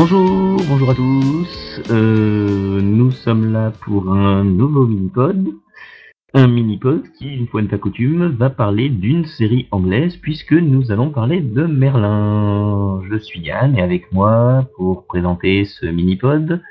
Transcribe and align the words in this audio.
Bonjour, 0.00 0.62
bonjour 0.68 0.90
à 0.90 0.94
tous. 0.94 1.80
Euh, 1.90 2.80
nous 2.80 3.10
sommes 3.10 3.52
là 3.52 3.72
pour 3.80 4.12
un 4.12 4.44
nouveau 4.44 4.86
mini-pod. 4.86 5.48
Un 6.34 6.46
mini-pod 6.46 7.02
qui, 7.18 7.34
une 7.34 7.48
fois 7.48 7.62
n'est 7.62 7.68
pas 7.68 7.78
coutume, 7.78 8.28
va 8.28 8.48
parler 8.48 8.90
d'une 8.90 9.26
série 9.26 9.66
anglaise 9.72 10.16
puisque 10.16 10.52
nous 10.52 10.92
allons 10.92 11.10
parler 11.10 11.40
de 11.40 11.66
Merlin. 11.66 13.02
Je 13.10 13.18
suis 13.18 13.40
Yann 13.40 13.76
et 13.76 13.82
avec 13.82 14.12
moi 14.12 14.68
pour 14.76 15.04
présenter 15.08 15.64
ce 15.64 15.86
mini-pod, 15.86 16.62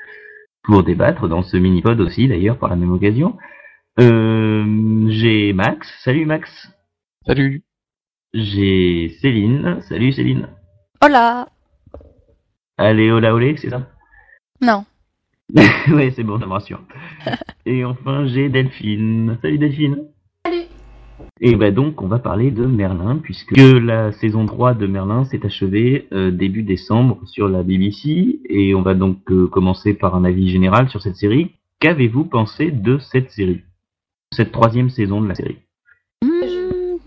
pour 0.62 0.82
débattre 0.82 1.28
dans 1.28 1.42
ce 1.42 1.58
mini-pod 1.58 2.00
aussi 2.00 2.28
d'ailleurs 2.28 2.56
par 2.56 2.70
la 2.70 2.76
même 2.76 2.92
occasion, 2.92 3.36
euh, 4.00 5.06
j'ai 5.10 5.52
Max. 5.52 5.86
Salut 6.02 6.24
Max. 6.24 6.72
Salut. 7.26 7.62
J'ai 8.32 9.10
Céline. 9.20 9.82
Salut 9.82 10.12
Céline. 10.12 10.48
Hola. 11.04 11.46
Allez, 12.78 13.10
hola 13.10 13.34
olé, 13.34 13.56
c'est 13.56 13.70
ça? 13.70 13.88
Non. 14.60 14.84
ouais, 15.92 16.12
c'est 16.14 16.22
bon, 16.22 16.38
ça 16.38 16.46
me 16.46 16.52
rassure. 16.52 16.80
Et 17.66 17.84
enfin, 17.84 18.26
j'ai 18.26 18.48
Delphine. 18.48 19.38
Salut 19.42 19.58
Delphine. 19.58 20.04
Salut. 20.44 20.62
Et 21.40 21.56
bah 21.56 21.70
donc, 21.70 22.00
on 22.02 22.06
va 22.06 22.18
parler 22.18 22.50
de 22.50 22.64
Merlin, 22.66 23.18
puisque 23.22 23.56
la 23.56 24.12
saison 24.12 24.46
3 24.46 24.74
de 24.74 24.86
Merlin 24.86 25.24
s'est 25.24 25.44
achevée 25.44 26.08
euh, 26.12 26.30
début 26.30 26.62
décembre 26.62 27.18
sur 27.26 27.48
la 27.48 27.62
BBC, 27.62 28.40
et 28.48 28.74
on 28.74 28.82
va 28.82 28.94
donc 28.94 29.18
euh, 29.30 29.46
commencer 29.48 29.94
par 29.94 30.14
un 30.14 30.24
avis 30.24 30.48
général 30.50 30.88
sur 30.88 31.02
cette 31.02 31.16
série. 31.16 31.52
Qu'avez-vous 31.80 32.24
pensé 32.24 32.70
de 32.70 32.98
cette 32.98 33.30
série? 33.30 33.62
Cette 34.32 34.52
troisième 34.52 34.90
saison 34.90 35.20
de 35.20 35.28
la 35.28 35.34
série? 35.34 35.58
Hmm, 36.24 36.98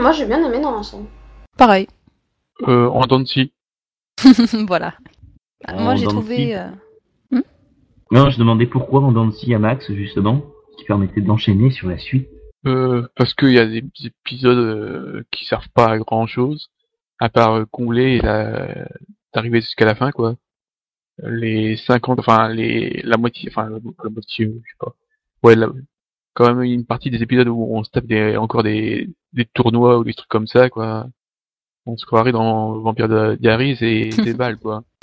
Moi, 0.00 0.12
j'ai 0.12 0.26
bien 0.26 0.44
aimé 0.44 0.60
dans 0.60 0.72
l'ensemble. 0.72 1.06
pareil. 1.56 1.86
Euh, 2.68 2.88
en 2.88 3.06
dents 3.06 3.20
de 3.20 3.24
scie. 3.26 3.52
voilà. 4.66 4.94
Ah, 5.64 5.76
En 5.76 5.82
Moi, 5.82 5.96
j'ai 5.96 6.06
trouvé. 6.06 6.56
euh, 6.56 6.68
Non, 8.10 8.30
je 8.30 8.38
demandais 8.38 8.66
pourquoi 8.66 9.00
de 9.00 9.30
scie 9.32 9.54
à 9.54 9.58
Max, 9.58 9.90
justement, 9.92 10.44
qui 10.78 10.84
permettait 10.84 11.20
d'enchaîner 11.20 11.70
sur 11.70 11.88
la 11.88 11.98
suite. 11.98 12.28
Euh, 12.66 13.06
parce 13.16 13.34
qu'il 13.34 13.52
y 13.52 13.58
a 13.58 13.66
des 13.66 13.82
épisodes 14.04 14.58
euh, 14.58 15.22
qui 15.30 15.44
servent 15.46 15.68
pas 15.74 15.90
à 15.90 15.98
grand 15.98 16.26
chose, 16.26 16.68
à 17.18 17.28
part 17.28 17.54
euh, 17.54 17.64
combler 17.70 18.16
et 18.16 18.20
la- 18.20 18.88
d'arriver 19.32 19.60
jusqu'à 19.60 19.84
la 19.86 19.94
fin, 19.94 20.10
quoi. 20.10 20.34
Les 21.22 21.76
50, 21.76 22.18
enfin, 22.18 22.48
les, 22.48 23.00
la 23.04 23.16
moitié, 23.16 23.48
enfin, 23.50 23.68
la, 23.70 23.78
la 24.04 24.10
moitié, 24.10 24.46
je 24.46 24.52
sais 24.70 24.76
pas. 24.78 24.94
Ouais, 25.42 25.54
la- 25.54 25.70
quand 26.34 26.46
même 26.54 26.62
une 26.62 26.84
partie 26.86 27.10
des 27.10 27.22
épisodes 27.22 27.48
où 27.48 27.66
on 27.70 27.82
se 27.84 27.90
tape 27.90 28.06
des, 28.06 28.36
encore 28.36 28.62
des, 28.62 29.08
des 29.32 29.44
tournois 29.46 29.98
ou 29.98 30.04
des 30.04 30.14
trucs 30.14 30.28
comme 30.28 30.46
ça, 30.46 30.68
quoi. 30.70 31.06
On 31.86 31.96
se 31.96 32.04
croirait 32.06 32.32
dans 32.32 32.78
Vampire 32.78 33.08
de 33.08 33.36
Diaries 33.40 33.78
et 33.80 34.08
des 34.24 34.34
balles, 34.34 34.58
quoi. 34.58 34.82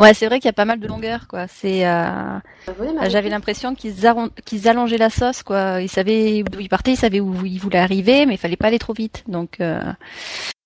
Ouais, 0.00 0.12
c'est 0.12 0.26
vrai 0.26 0.40
qu'il 0.40 0.46
y 0.46 0.50
a 0.50 0.52
pas 0.52 0.64
mal 0.64 0.80
de 0.80 0.88
longueur, 0.88 1.28
quoi. 1.28 1.46
C'est. 1.46 1.86
euh, 1.86 2.38
Vous 2.66 2.92
m'avez 2.94 3.10
J'avais 3.10 3.28
l'impression 3.28 3.76
qu'ils 3.76 4.08
arron- 4.08 4.28
qu'ils 4.44 4.66
allongeaient 4.68 4.98
la 4.98 5.08
sauce, 5.08 5.44
quoi. 5.44 5.80
Ils 5.80 5.88
savaient 5.88 6.42
d'où 6.42 6.58
ils 6.58 6.68
partaient, 6.68 6.94
ils 6.94 6.96
savaient 6.96 7.20
où 7.20 7.46
ils 7.46 7.60
voulaient 7.60 7.78
arriver, 7.78 8.26
mais 8.26 8.34
il 8.34 8.38
fallait 8.38 8.56
pas 8.56 8.66
aller 8.66 8.80
trop 8.80 8.92
vite. 8.92 9.22
Donc, 9.28 9.60
euh, 9.60 9.78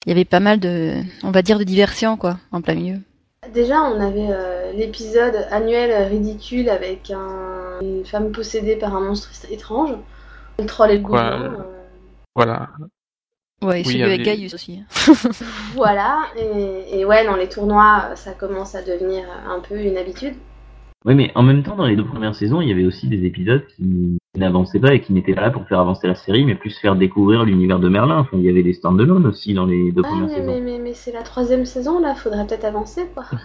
il 0.06 0.08
y 0.08 0.12
avait 0.12 0.24
pas 0.24 0.40
mal 0.40 0.60
de, 0.60 0.94
on 1.24 1.30
va 1.30 1.42
dire, 1.42 1.58
de 1.58 1.64
diversion, 1.64 2.16
quoi, 2.16 2.38
en 2.52 2.62
plein 2.62 2.74
milieu. 2.74 2.96
Déjà, 3.52 3.82
on 3.82 4.00
avait 4.00 4.28
euh, 4.30 4.72
l'épisode 4.72 5.46
annuel 5.50 6.08
ridicule 6.08 6.70
avec 6.70 7.10
un- 7.10 7.80
une 7.82 8.06
femme 8.06 8.32
possédée 8.32 8.76
par 8.76 8.96
un 8.96 9.00
monstre 9.02 9.30
étrange. 9.50 9.90
Le 10.58 10.64
troll 10.64 10.90
et 10.92 10.98
le 10.98 11.04
euh, 11.04 11.50
euh, 11.50 11.56
Voilà. 12.34 12.70
Ouais, 13.60 13.80
et 13.80 13.84
Oui, 13.86 13.92
celui 13.92 14.02
avec 14.04 14.22
Gaius 14.22 14.54
aussi. 14.54 14.80
Voilà. 15.74 16.18
Et, 16.36 17.00
et 17.00 17.04
ouais, 17.04 17.24
dans 17.24 17.36
les 17.36 17.48
tournois, 17.48 18.10
ça 18.14 18.32
commence 18.32 18.74
à 18.74 18.82
devenir 18.82 19.24
un 19.48 19.60
peu 19.60 19.80
une 19.80 19.96
habitude. 19.96 20.34
Oui, 21.04 21.14
mais 21.14 21.30
en 21.36 21.42
même 21.42 21.62
temps, 21.62 21.76
dans 21.76 21.86
les 21.86 21.94
deux 21.96 22.04
premières 22.04 22.34
saisons, 22.34 22.60
il 22.60 22.68
y 22.68 22.72
avait 22.72 22.84
aussi 22.84 23.06
des 23.08 23.24
épisodes 23.24 23.64
qui 23.76 24.18
n'avançaient 24.36 24.80
pas 24.80 24.94
et 24.94 25.00
qui 25.00 25.12
n'étaient 25.12 25.34
pas 25.34 25.42
là 25.42 25.50
pour 25.50 25.66
faire 25.66 25.78
avancer 25.78 26.08
la 26.08 26.16
série, 26.16 26.44
mais 26.44 26.56
plus 26.56 26.76
faire 26.78 26.96
découvrir 26.96 27.44
l'univers 27.44 27.78
de 27.78 27.88
Merlin. 27.88 28.18
Enfin, 28.18 28.36
il 28.36 28.42
y 28.42 28.48
avait 28.48 28.64
des 28.64 28.72
stand-alone 28.72 29.26
aussi 29.26 29.54
dans 29.54 29.66
les 29.66 29.92
deux 29.92 30.02
Ah, 30.04 30.08
premières 30.08 30.26
mais, 30.26 30.34
saisons. 30.34 30.54
mais, 30.54 30.60
mais, 30.60 30.78
mais 30.78 30.94
c'est 30.94 31.12
la 31.12 31.22
troisième 31.22 31.64
saison, 31.64 32.00
là. 32.00 32.14
Faudrait 32.16 32.46
peut-être 32.46 32.64
avancer, 32.64 33.06
quoi. 33.14 33.24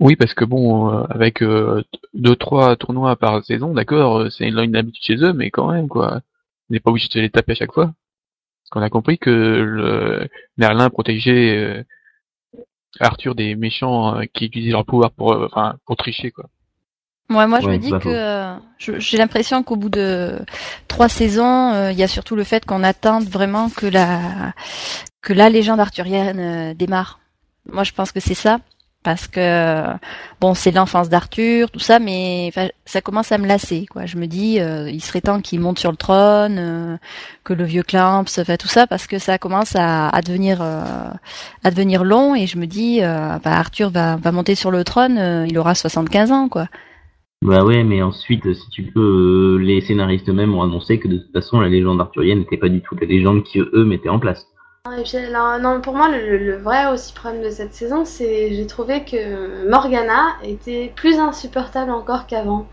Oui, 0.00 0.16
parce 0.16 0.34
que 0.34 0.44
bon, 0.44 0.90
euh, 0.90 1.02
avec 1.08 1.42
euh, 1.42 1.82
deux 2.14 2.36
trois 2.36 2.76
tournois 2.76 3.16
par 3.16 3.44
saison, 3.44 3.72
d'accord, 3.72 4.18
euh, 4.18 4.30
c'est 4.30 4.46
une, 4.46 4.58
une 4.58 4.76
habitude 4.76 5.02
chez 5.02 5.24
eux, 5.24 5.32
mais 5.32 5.50
quand 5.50 5.70
même 5.72 5.88
quoi, 5.88 6.20
on 6.68 6.72
n'est 6.74 6.80
pas 6.80 6.90
obligé 6.90 7.08
de 7.14 7.20
les 7.20 7.30
taper 7.30 7.52
à 7.52 7.54
chaque 7.56 7.72
fois. 7.72 7.92
Qu'on 8.74 8.82
a 8.82 8.90
compris 8.90 9.18
que 9.18 9.30
le 9.30 10.28
Merlin 10.56 10.90
protégeait 10.90 11.56
euh, 11.56 11.84
Arthur 12.98 13.36
des 13.36 13.54
méchants 13.54 14.16
euh, 14.18 14.24
qui 14.34 14.46
utilisaient 14.46 14.72
leur 14.72 14.84
pouvoir 14.84 15.12
pour, 15.12 15.32
euh, 15.32 15.46
enfin, 15.46 15.76
pour 15.86 15.96
tricher 15.96 16.32
quoi. 16.32 16.46
Ouais, 17.30 17.46
moi 17.46 17.60
je 17.60 17.68
Ouais, 17.68 17.74
me 17.74 17.78
dis 17.78 17.90
que 17.90 18.08
euh, 18.08 18.54
j'ai 18.78 19.16
l'impression 19.16 19.62
qu'au 19.62 19.76
bout 19.76 19.90
de 19.90 20.40
trois 20.88 21.08
saisons, 21.08 21.72
euh, 21.72 21.92
il 21.92 21.98
y 21.98 22.02
a 22.02 22.08
surtout 22.08 22.34
le 22.34 22.42
fait 22.42 22.64
qu'on 22.66 22.82
attende 22.82 23.28
vraiment 23.28 23.70
que 23.70 23.86
la 23.86 24.52
que 25.22 25.32
la 25.32 25.50
légende 25.50 25.78
arthurienne 25.78 26.40
euh, 26.40 26.74
démarre. 26.74 27.20
Moi 27.70 27.84
je 27.84 27.92
pense 27.92 28.10
que 28.10 28.18
c'est 28.18 28.34
ça 28.34 28.58
parce 29.04 29.28
que 29.28 29.84
bon 30.40 30.54
c'est 30.54 30.72
l'enfance 30.72 31.08
d'Arthur 31.08 31.70
tout 31.70 31.78
ça, 31.78 32.00
mais 32.00 32.50
ça 32.84 33.00
commence 33.00 33.30
à 33.30 33.38
me 33.38 33.46
lasser 33.46 33.86
quoi. 33.86 34.06
Je 34.06 34.16
me 34.16 34.26
dis 34.26 34.60
euh, 34.60 34.90
il 34.90 35.00
serait 35.00 35.20
temps 35.20 35.40
qu'il 35.40 35.60
monte 35.60 35.78
sur 35.78 35.90
le 35.90 35.96
trône, 35.96 36.56
euh, 36.58 36.96
que 37.44 37.52
le 37.52 37.64
vieux 37.64 37.84
Clamps, 37.84 38.24
enfin 38.38 38.56
tout 38.56 38.66
ça 38.66 38.86
parce 38.88 39.06
que 39.06 39.18
ça 39.18 39.38
commence 39.38 39.76
à, 39.76 40.08
à 40.08 40.22
devenir 40.22 40.60
euh, 40.62 42.04
long 42.04 42.34
et 42.34 42.46
je 42.46 42.58
me 42.58 42.66
dis 42.66 43.00
bah, 43.00 43.40
Arthur 43.44 43.90
va 43.90 44.32
monter 44.32 44.54
sur 44.56 44.70
le 44.70 44.82
trône, 44.82 45.46
il 45.48 45.56
aura 45.58 45.74
75 45.74 46.32
ans 46.32 46.48
quoi. 46.48 46.66
Bah 47.44 47.62
ouais, 47.62 47.84
mais 47.84 48.00
ensuite, 48.00 48.54
si 48.54 48.70
tu 48.70 48.84
peux, 48.84 49.58
les 49.60 49.82
scénaristes 49.82 50.26
eux-mêmes 50.30 50.54
ont 50.54 50.62
annoncé 50.62 50.98
que 50.98 51.08
de 51.08 51.18
toute 51.18 51.32
façon, 51.32 51.60
la 51.60 51.68
légende 51.68 52.00
arthurienne 52.00 52.38
n'était 52.38 52.56
pas 52.56 52.70
du 52.70 52.80
tout 52.80 52.96
la 52.98 53.06
légende 53.06 53.44
qu'eux 53.44 53.84
mettaient 53.84 54.08
en 54.08 54.18
place. 54.18 54.46
Et 54.92 55.02
puis, 55.02 55.16
alors, 55.16 55.58
non, 55.60 55.80
pour 55.80 55.94
moi, 55.94 56.10
le, 56.10 56.36
le 56.36 56.56
vrai 56.58 56.92
aussi 56.92 57.14
problème 57.14 57.42
de 57.42 57.48
cette 57.48 57.72
saison, 57.72 58.04
c'est 58.04 58.54
j'ai 58.54 58.66
trouvé 58.66 59.02
que 59.02 59.66
Morgana 59.66 60.36
était 60.42 60.92
plus 60.94 61.18
insupportable 61.18 61.90
encore 61.90 62.26
qu'avant. 62.26 62.66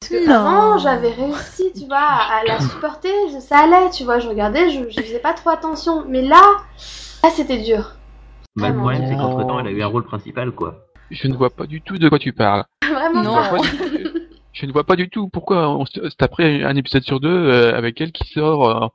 Parce 0.00 0.12
que 0.12 0.28
Non. 0.28 0.34
avant, 0.36 0.78
j'avais 0.78 1.10
réussi, 1.10 1.72
tu 1.76 1.86
vois, 1.86 1.98
à 1.98 2.44
la 2.46 2.60
supporter, 2.60 3.10
ça 3.40 3.58
allait, 3.58 3.90
tu 3.90 4.04
vois, 4.04 4.20
je 4.20 4.28
regardais, 4.28 4.70
je, 4.70 4.88
je 4.88 5.00
faisais 5.02 5.18
pas 5.18 5.32
trop 5.32 5.50
attention. 5.50 6.04
Mais 6.08 6.22
là, 6.22 6.40
là, 7.24 7.30
c'était 7.30 7.58
dur. 7.58 7.96
Bah, 8.54 8.68
le 8.68 8.76
problème, 8.76 9.04
c'est 9.08 9.16
qu'entre-temps, 9.16 9.58
elle 9.58 9.66
a 9.66 9.70
eu 9.72 9.82
un 9.82 9.86
rôle 9.88 10.04
principal, 10.04 10.52
quoi. 10.52 10.76
Je 11.10 11.26
ne 11.26 11.34
vois 11.36 11.50
pas 11.50 11.66
du 11.66 11.82
tout 11.82 11.98
de 11.98 12.08
quoi 12.08 12.20
tu 12.20 12.32
parles. 12.32 12.66
Vraiment 12.88 13.20
Non. 13.20 13.34
pas. 13.34 13.56
Je, 14.52 14.64
ne 14.66 14.70
vois 14.72 14.84
pas 14.84 14.94
du 14.94 15.10
tout 15.10 15.28
pourquoi 15.28 15.68
on 15.70 15.86
se 15.86 15.98
taperait 16.16 16.62
un 16.62 16.76
épisode 16.76 17.02
sur 17.02 17.18
deux 17.18 17.28
euh, 17.28 17.76
avec 17.76 18.00
elle 18.00 18.12
qui 18.12 18.28
sort 18.28 18.70
euh, 18.84 18.86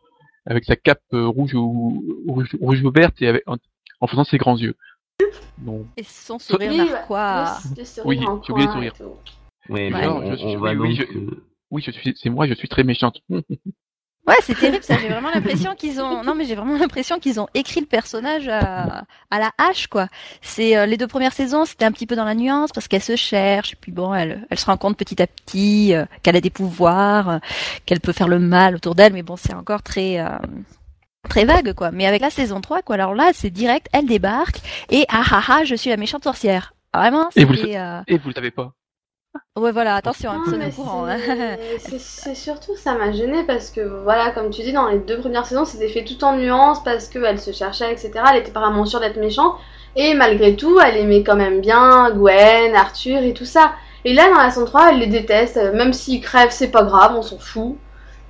avec 0.45 0.65
sa 0.65 0.75
cape 0.75 1.01
euh, 1.13 1.27
rouge 1.27 1.53
ou 1.53 2.03
rouge, 2.27 2.55
rouge 2.59 2.83
ou 2.83 2.91
verte 2.91 3.21
et 3.21 3.27
avec, 3.27 3.43
en, 3.47 3.57
en 4.01 4.07
faisant 4.07 4.23
ses 4.23 4.37
grands 4.37 4.57
yeux. 4.57 4.75
Et 5.97 6.03
son 6.03 6.39
sourire 6.39 6.71
Oui, 6.71 6.77
narquois. 6.77 7.57
Oui, 8.05 8.19
j'ai 8.45 8.51
oublié 8.51 8.67
et 8.67 8.71
sourire. 8.71 8.93
tout. 8.93 9.03
Ouais, 9.69 9.85
Ouais. 9.85 9.89
mais 9.91 10.05
Non, 10.07 10.17
on, 10.17 10.31
je 10.31 10.35
suis- 10.35 10.45
on 10.45 10.59
va 10.59 10.71
oui, 10.71 10.77
donc... 10.77 10.87
oui, 10.87 10.95
je- 10.95 11.17
euh, 11.17 11.43
Oui, 11.71 11.81
je 11.85 11.91
suis, 11.91 12.13
c'est 12.17 12.29
moi, 12.29 12.47
je 12.47 12.53
suis 12.53 12.67
très 12.67 12.83
méchante. 12.83 13.21
Ouais, 14.25 14.35
c'est 14.41 14.57
terrible 14.57 14.83
ça. 14.83 14.97
J'ai 15.01 15.09
vraiment 15.09 15.29
l'impression 15.31 15.75
qu'ils 15.75 15.99
ont. 15.99 16.23
Non, 16.23 16.33
mais 16.33 16.45
j'ai 16.45 16.55
vraiment 16.55 16.77
l'impression 16.77 17.19
qu'ils 17.19 17.41
ont 17.41 17.47
écrit 17.53 17.81
le 17.81 17.85
personnage 17.85 18.47
à, 18.47 19.03
à 19.29 19.39
la 19.39 19.51
hache, 19.57 19.87
quoi. 19.87 20.07
C'est 20.41 20.77
euh, 20.77 20.85
les 20.85 20.95
deux 20.95 21.07
premières 21.07 21.33
saisons, 21.33 21.65
c'était 21.65 21.83
un 21.83 21.91
petit 21.91 22.07
peu 22.07 22.15
dans 22.15 22.23
la 22.23 22.33
nuance 22.33 22.71
parce 22.71 22.87
qu'elle 22.87 23.03
se 23.03 23.17
cherche 23.17 23.73
et 23.73 23.75
puis 23.75 23.91
bon, 23.91 24.13
elle, 24.13 24.47
elle 24.49 24.57
se 24.57 24.65
rend 24.65 24.77
compte 24.77 24.95
petit 24.97 25.21
à 25.21 25.27
petit 25.27 25.93
euh, 25.93 26.05
qu'elle 26.21 26.37
a 26.37 26.41
des 26.41 26.49
pouvoirs, 26.49 27.29
euh, 27.29 27.37
qu'elle 27.85 27.99
peut 27.99 28.13
faire 28.13 28.29
le 28.29 28.39
mal 28.39 28.75
autour 28.75 28.95
d'elle, 28.95 29.11
mais 29.11 29.23
bon, 29.23 29.35
c'est 29.35 29.53
encore 29.53 29.83
très. 29.83 30.19
euh, 30.19 30.29
Très 31.29 31.45
vague 31.45 31.73
quoi, 31.73 31.91
mais 31.91 32.05
avec 32.05 32.21
la 32.21 32.29
saison 32.29 32.59
3 32.59 32.81
quoi, 32.81 32.95
alors 32.95 33.15
là 33.15 33.31
c'est 33.33 33.49
direct, 33.49 33.87
elle 33.93 34.05
débarque 34.05 34.59
et 34.89 35.05
ah 35.09 35.23
ah 35.31 35.41
ah 35.47 35.63
je 35.63 35.73
suis 35.73 35.89
la 35.89 35.95
méchante 35.95 36.25
sorcière. 36.25 36.73
Vraiment, 36.93 37.29
Et 37.37 37.45
vous 37.45 37.53
euh, 37.53 38.01
Et 38.07 38.17
vous 38.17 38.27
le 38.27 38.33
savez 38.35 38.51
pas. 38.51 38.73
Ouais 39.55 39.71
voilà, 39.71 39.95
attention, 39.95 40.31
hein, 40.31 40.43
Non, 40.47 40.69
courant. 40.71 41.05
hein. 41.07 41.17
c'est- 41.99 42.35
surtout 42.35 42.75
ça 42.75 42.95
m'a 42.95 43.11
gêné 43.11 43.43
parce 43.45 43.69
que 43.71 43.81
voilà 44.03 44.31
comme 44.31 44.49
tu 44.49 44.61
dis 44.61 44.73
dans 44.73 44.87
les 44.87 44.99
deux 44.99 45.19
premières 45.19 45.45
saisons 45.45 45.65
c'était 45.65 45.89
fait 45.89 46.03
tout 46.03 46.23
en 46.23 46.35
nuances 46.37 46.83
parce 46.83 47.07
qu'elle 47.07 47.39
se 47.39 47.51
cherchait 47.51 47.91
etc 47.91 48.11
elle 48.31 48.37
était 48.39 48.49
apparemment 48.49 48.85
sûre 48.85 48.99
d'être 48.99 49.17
méchante 49.19 49.55
et 49.95 50.13
malgré 50.15 50.55
tout 50.55 50.79
elle 50.79 50.97
aimait 50.97 51.23
quand 51.23 51.35
même 51.35 51.61
bien 51.61 52.11
Gwen, 52.11 52.75
Arthur 52.75 53.21
et 53.23 53.33
tout 53.33 53.45
ça 53.45 53.73
et 54.05 54.13
là 54.13 54.27
dans 54.29 54.39
la 54.41 54.49
saison 54.49 54.65
3 54.65 54.91
elle 54.91 54.99
les 54.99 55.07
déteste 55.07 55.57
même 55.73 55.93
s'ils 55.93 56.21
crèvent 56.21 56.51
c'est 56.51 56.71
pas 56.71 56.83
grave 56.83 57.13
on 57.15 57.21
s'en 57.21 57.37
fout 57.37 57.75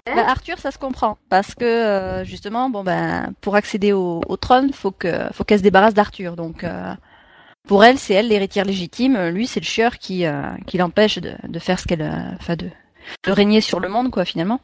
Bah, 0.06 0.26
Arthur, 0.28 0.58
ça 0.58 0.72
se 0.72 0.78
comprend 0.78 1.18
parce 1.30 1.56
que 1.56 1.64
euh, 1.64 2.24
justement, 2.26 2.70
bon 2.70 2.84
ben, 2.84 3.32
pour 3.40 3.56
accéder 3.56 3.94
au, 3.94 4.20
au 4.28 4.36
trône, 4.36 4.74
faut 4.74 4.92
que 4.92 5.08
faut 5.32 5.46
qu'elle 5.46 5.60
se 5.60 5.64
débarrasse 5.64 5.94
d'Arthur. 5.94 6.36
Donc 6.36 6.66
euh, 6.66 6.94
pour 7.68 7.84
elle, 7.84 7.98
c'est 7.98 8.14
elle 8.14 8.28
l'héritière 8.28 8.66
légitime. 8.66 9.18
Lui, 9.30 9.48
c'est 9.48 9.60
le 9.60 9.66
chieur 9.66 9.98
qui 9.98 10.26
euh, 10.26 10.42
qui 10.68 10.78
l'empêche 10.78 11.18
de, 11.20 11.34
de 11.48 11.60
faire 11.60 11.80
ce 11.80 11.86
qu'elle, 11.86 12.02
euh, 12.02 12.36
enfin 12.40 12.56
de 12.56 12.68
de 13.26 13.32
régner 13.32 13.62
sur 13.62 13.80
le 13.80 13.90
monde 13.90 14.12
quoi 14.12 14.26
finalement. 14.26 14.60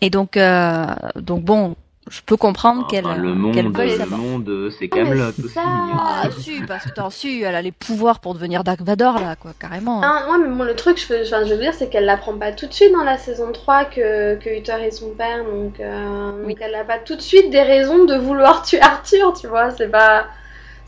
Et 0.00 0.10
donc 0.10 0.36
euh, 0.36 0.86
donc 1.16 1.42
bon, 1.42 1.76
je 2.10 2.20
peux 2.22 2.36
comprendre 2.36 2.86
qu'elle 2.88 3.06
Enfin, 3.06 3.16
le 3.16 3.34
monde, 3.34 3.54
qu'elle 3.54 3.70
veuille 3.70 3.96
le 3.98 4.06
monde, 4.06 4.70
c'est 4.78 4.88
Ah, 4.92 4.96
Camelot 4.96 5.28
aussi. 5.38 5.48
ça. 5.54 5.62
Ah 5.64 6.28
si, 6.36 6.60
parce 6.62 6.84
que 6.86 6.90
t'en 6.90 7.10
su, 7.10 7.42
elle 7.42 7.54
a 7.54 7.62
les 7.62 7.70
pouvoirs 7.72 8.18
pour 8.20 8.34
devenir 8.34 8.64
Dark 8.64 8.80
Vador 8.82 9.20
là, 9.20 9.36
quoi, 9.36 9.52
carrément. 9.58 10.00
Ah, 10.02 10.26
ouais, 10.30 10.38
mais 10.38 10.54
bon, 10.56 10.64
le 10.64 10.74
truc, 10.74 10.98
je, 11.00 11.12
veux- 11.12 11.22
enfin, 11.24 11.44
je 11.44 11.54
veux 11.54 11.60
dire, 11.60 11.74
c'est 11.74 11.88
qu'elle 11.88 12.04
l'apprend 12.06 12.36
pas 12.36 12.50
tout 12.52 12.66
de 12.66 12.72
suite 12.72 12.90
dans 12.92 13.04
la 13.04 13.18
saison 13.18 13.52
3 13.52 13.84
que, 13.84 14.34
que 14.36 14.50
Uther 14.58 14.82
est 14.82 14.90
son 14.90 15.10
père, 15.10 15.44
donc, 15.44 15.78
euh, 15.78 16.32
Oui. 16.44 16.54
donc 16.54 16.62
elle 16.62 16.74
a 16.74 16.84
pas 16.84 16.98
tout 16.98 17.14
de 17.14 17.20
suite 17.20 17.50
des 17.50 17.62
raisons 17.62 18.04
de 18.04 18.16
vouloir 18.16 18.62
tuer 18.62 18.80
Arthur, 18.80 19.32
tu 19.40 19.46
vois, 19.46 19.70
c'est 19.70 19.88
pas 19.90 20.26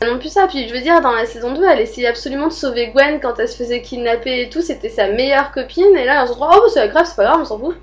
non 0.03 0.19
plus 0.19 0.29
ça. 0.29 0.47
Puis 0.47 0.67
je 0.67 0.73
veux 0.73 0.81
dire, 0.81 1.01
dans 1.01 1.11
la 1.13 1.25
saison 1.25 1.53
2, 1.53 1.63
elle 1.63 1.79
essayait 1.79 2.07
absolument 2.07 2.47
de 2.47 2.53
sauver 2.53 2.89
Gwen 2.91 3.19
quand 3.21 3.39
elle 3.39 3.47
se 3.49 3.57
faisait 3.57 3.81
kidnapper 3.81 4.41
et 4.41 4.49
tout, 4.49 4.61
c'était 4.61 4.89
sa 4.89 5.09
meilleure 5.11 5.51
copine, 5.51 5.95
et 5.97 6.05
là, 6.05 6.23
on 6.23 6.27
se 6.27 6.33
dit, 6.33 6.39
oh, 6.41 6.47
bah, 6.49 6.59
c'est 6.73 6.79
pas 6.81 6.87
grave, 6.87 7.05
c'est 7.05 7.15
pas 7.15 7.23
grave, 7.25 7.41
on 7.41 7.45
s'en 7.45 7.59
fout. 7.59 7.77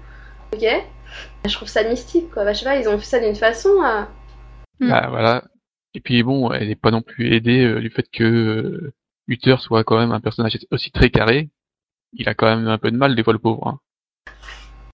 Ok. 0.52 0.64
Je 1.46 1.54
trouve 1.54 1.68
ça 1.68 1.82
mystique, 1.84 2.30
quoi. 2.30 2.44
Bah, 2.44 2.52
je 2.52 2.58
sais 2.60 2.64
pas, 2.64 2.76
ils 2.76 2.88
ont 2.88 2.98
fait 2.98 3.04
ça 3.06 3.20
d'une 3.20 3.36
façon. 3.36 3.70
euh, 3.84 4.02
Mm. 4.80 4.88
Bah, 4.88 5.06
voilà. 5.10 5.44
Et 5.94 6.00
puis 6.00 6.22
bon, 6.22 6.50
elle 6.52 6.68
n'est 6.68 6.74
pas 6.74 6.90
non 6.90 7.02
plus 7.02 7.34
aidée 7.34 7.64
euh, 7.64 7.80
du 7.80 7.90
fait 7.90 8.06
que 8.10 8.24
euh, 8.24 8.92
Uther 9.28 9.56
soit 9.60 9.84
quand 9.84 9.98
même 9.98 10.10
un 10.12 10.20
personnage 10.20 10.58
aussi 10.70 10.90
très 10.90 11.10
carré. 11.10 11.50
Il 12.14 12.28
a 12.28 12.34
quand 12.34 12.46
même 12.46 12.66
un 12.66 12.78
peu 12.78 12.90
de 12.90 12.96
mal 12.96 13.14
des 13.14 13.22
fois 13.22 13.32
le 13.34 13.38
pauvre. 13.38 13.66
hein. 13.68 13.78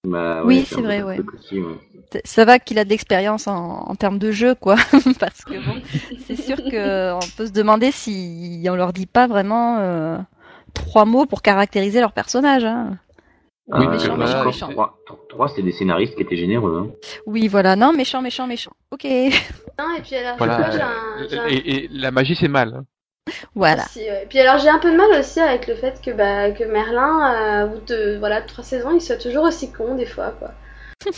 Bah, 0.06 0.42
Oui, 0.44 0.64
c'est 0.68 0.80
vrai, 0.80 1.00
ça, 1.00 1.06
ouais. 1.06 1.18
aussi, 1.38 1.60
Ça 2.24 2.44
va 2.44 2.58
qu'il 2.58 2.78
a 2.78 2.84
de 2.84 2.88
l'expérience 2.90 3.46
en, 3.48 3.80
en 3.88 3.94
termes 3.96 4.18
de 4.18 4.30
jeu, 4.30 4.54
quoi. 4.54 4.76
Parce 5.20 5.44
que 5.44 5.54
bon, 5.66 5.80
c'est 6.26 6.36
sûr 6.36 6.56
qu'on 6.56 7.18
peut 7.36 7.46
se 7.46 7.52
demander 7.52 7.90
si 7.90 8.64
on 8.70 8.74
leur 8.76 8.92
dit 8.92 9.06
pas 9.06 9.26
vraiment 9.26 9.78
euh, 9.80 10.18
trois 10.74 11.04
mots 11.04 11.26
pour 11.26 11.42
caractériser 11.42 12.00
leur 12.00 12.12
personnage. 12.12 12.64
Hein. 12.64 12.96
Oui, 13.70 13.84
Ah, 13.86 13.90
méchant, 13.90 14.12
ouais, 14.12 14.18
méchant, 14.18 14.32
trois- 14.32 14.44
méchant. 14.46 14.68
Trois, 14.70 14.98
trois, 15.28 15.48
c'est 15.54 15.62
des 15.62 15.72
scénaristes 15.72 16.14
qui 16.14 16.22
étaient 16.22 16.36
généreux. 16.38 16.86
Hein. 16.88 16.90
Oui, 17.26 17.48
voilà. 17.48 17.76
Non, 17.76 17.92
méchant, 17.92 18.22
méchant, 18.22 18.46
méchant. 18.46 18.72
Ok. 18.92 19.04
Non, 19.04 19.94
et 19.96 20.00
puis 20.00 20.14
alors, 20.16 20.36
Voilà. 20.38 20.58
moi, 20.58 20.70
j'ai 20.70 20.80
un- 20.80 21.28
j'ai 21.28 21.38
un- 21.38 21.46
Et, 21.48 21.74
et 21.84 21.88
la 21.92 22.10
magie 22.10 22.34
c'est 22.34 22.48
mal. 22.48 22.82
Voilà. 23.54 23.84
Aussi, 23.84 24.00
ouais. 24.00 24.26
Puis 24.28 24.38
alors 24.40 24.58
j'ai 24.58 24.68
un 24.68 24.78
peu 24.78 24.90
de 24.90 24.96
mal 24.96 25.10
aussi 25.18 25.40
avec 25.40 25.66
le 25.66 25.74
fait 25.74 26.00
que, 26.04 26.10
bah, 26.10 26.50
que 26.50 26.64
Merlin, 26.64 27.34
euh, 27.34 27.66
au 27.66 27.68
bout 27.70 27.86
de 27.86 28.16
voilà, 28.18 28.40
trois 28.42 28.64
saisons, 28.64 28.90
il 28.94 29.00
soit 29.00 29.16
toujours 29.16 29.44
aussi 29.44 29.70
con 29.72 29.94
des 29.94 30.06
fois. 30.06 30.34
Quoi. 30.38 30.50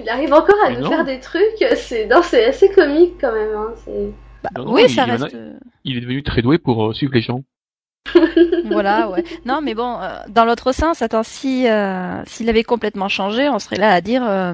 il 0.00 0.08
arrive 0.08 0.32
encore 0.32 0.56
à 0.66 0.70
Mais 0.70 0.76
nous 0.76 0.82
non. 0.82 0.90
faire 0.90 1.04
des 1.04 1.20
trucs, 1.20 1.64
c'est 1.76 2.06
non, 2.06 2.20
c'est 2.22 2.44
assez 2.46 2.68
comique 2.70 3.14
quand 3.20 3.32
même. 3.32 3.54
Hein. 3.56 3.72
c'est- 3.84 4.10
Bah, 4.42 4.50
Non, 4.56 4.64
non, 4.66 4.72
oui, 4.74 4.82
il- 4.86 4.94
ça 4.94 5.04
il 5.06 5.10
a- 5.10 5.16
reste. 5.16 5.34
euh, 5.34 5.52
Il 5.84 5.96
est 5.96 6.00
devenu 6.00 6.22
très 6.22 6.42
doué 6.42 6.58
pour 6.58 6.86
euh, 6.88 6.92
suivre 6.92 7.12
les 7.14 7.22
gens. 7.22 7.42
voilà, 8.66 9.08
ouais. 9.10 9.24
Non, 9.44 9.60
mais 9.62 9.74
bon, 9.74 9.98
euh, 10.00 10.08
dans 10.28 10.44
l'autre 10.44 10.72
sens, 10.72 11.02
attends, 11.02 11.22
si 11.22 11.68
euh, 11.68 12.24
s'il 12.24 12.48
avait 12.48 12.62
complètement 12.64 13.08
changé, 13.08 13.48
on 13.48 13.58
serait 13.58 13.76
là 13.76 13.92
à 13.92 14.00
dire 14.00 14.22
euh, 14.26 14.52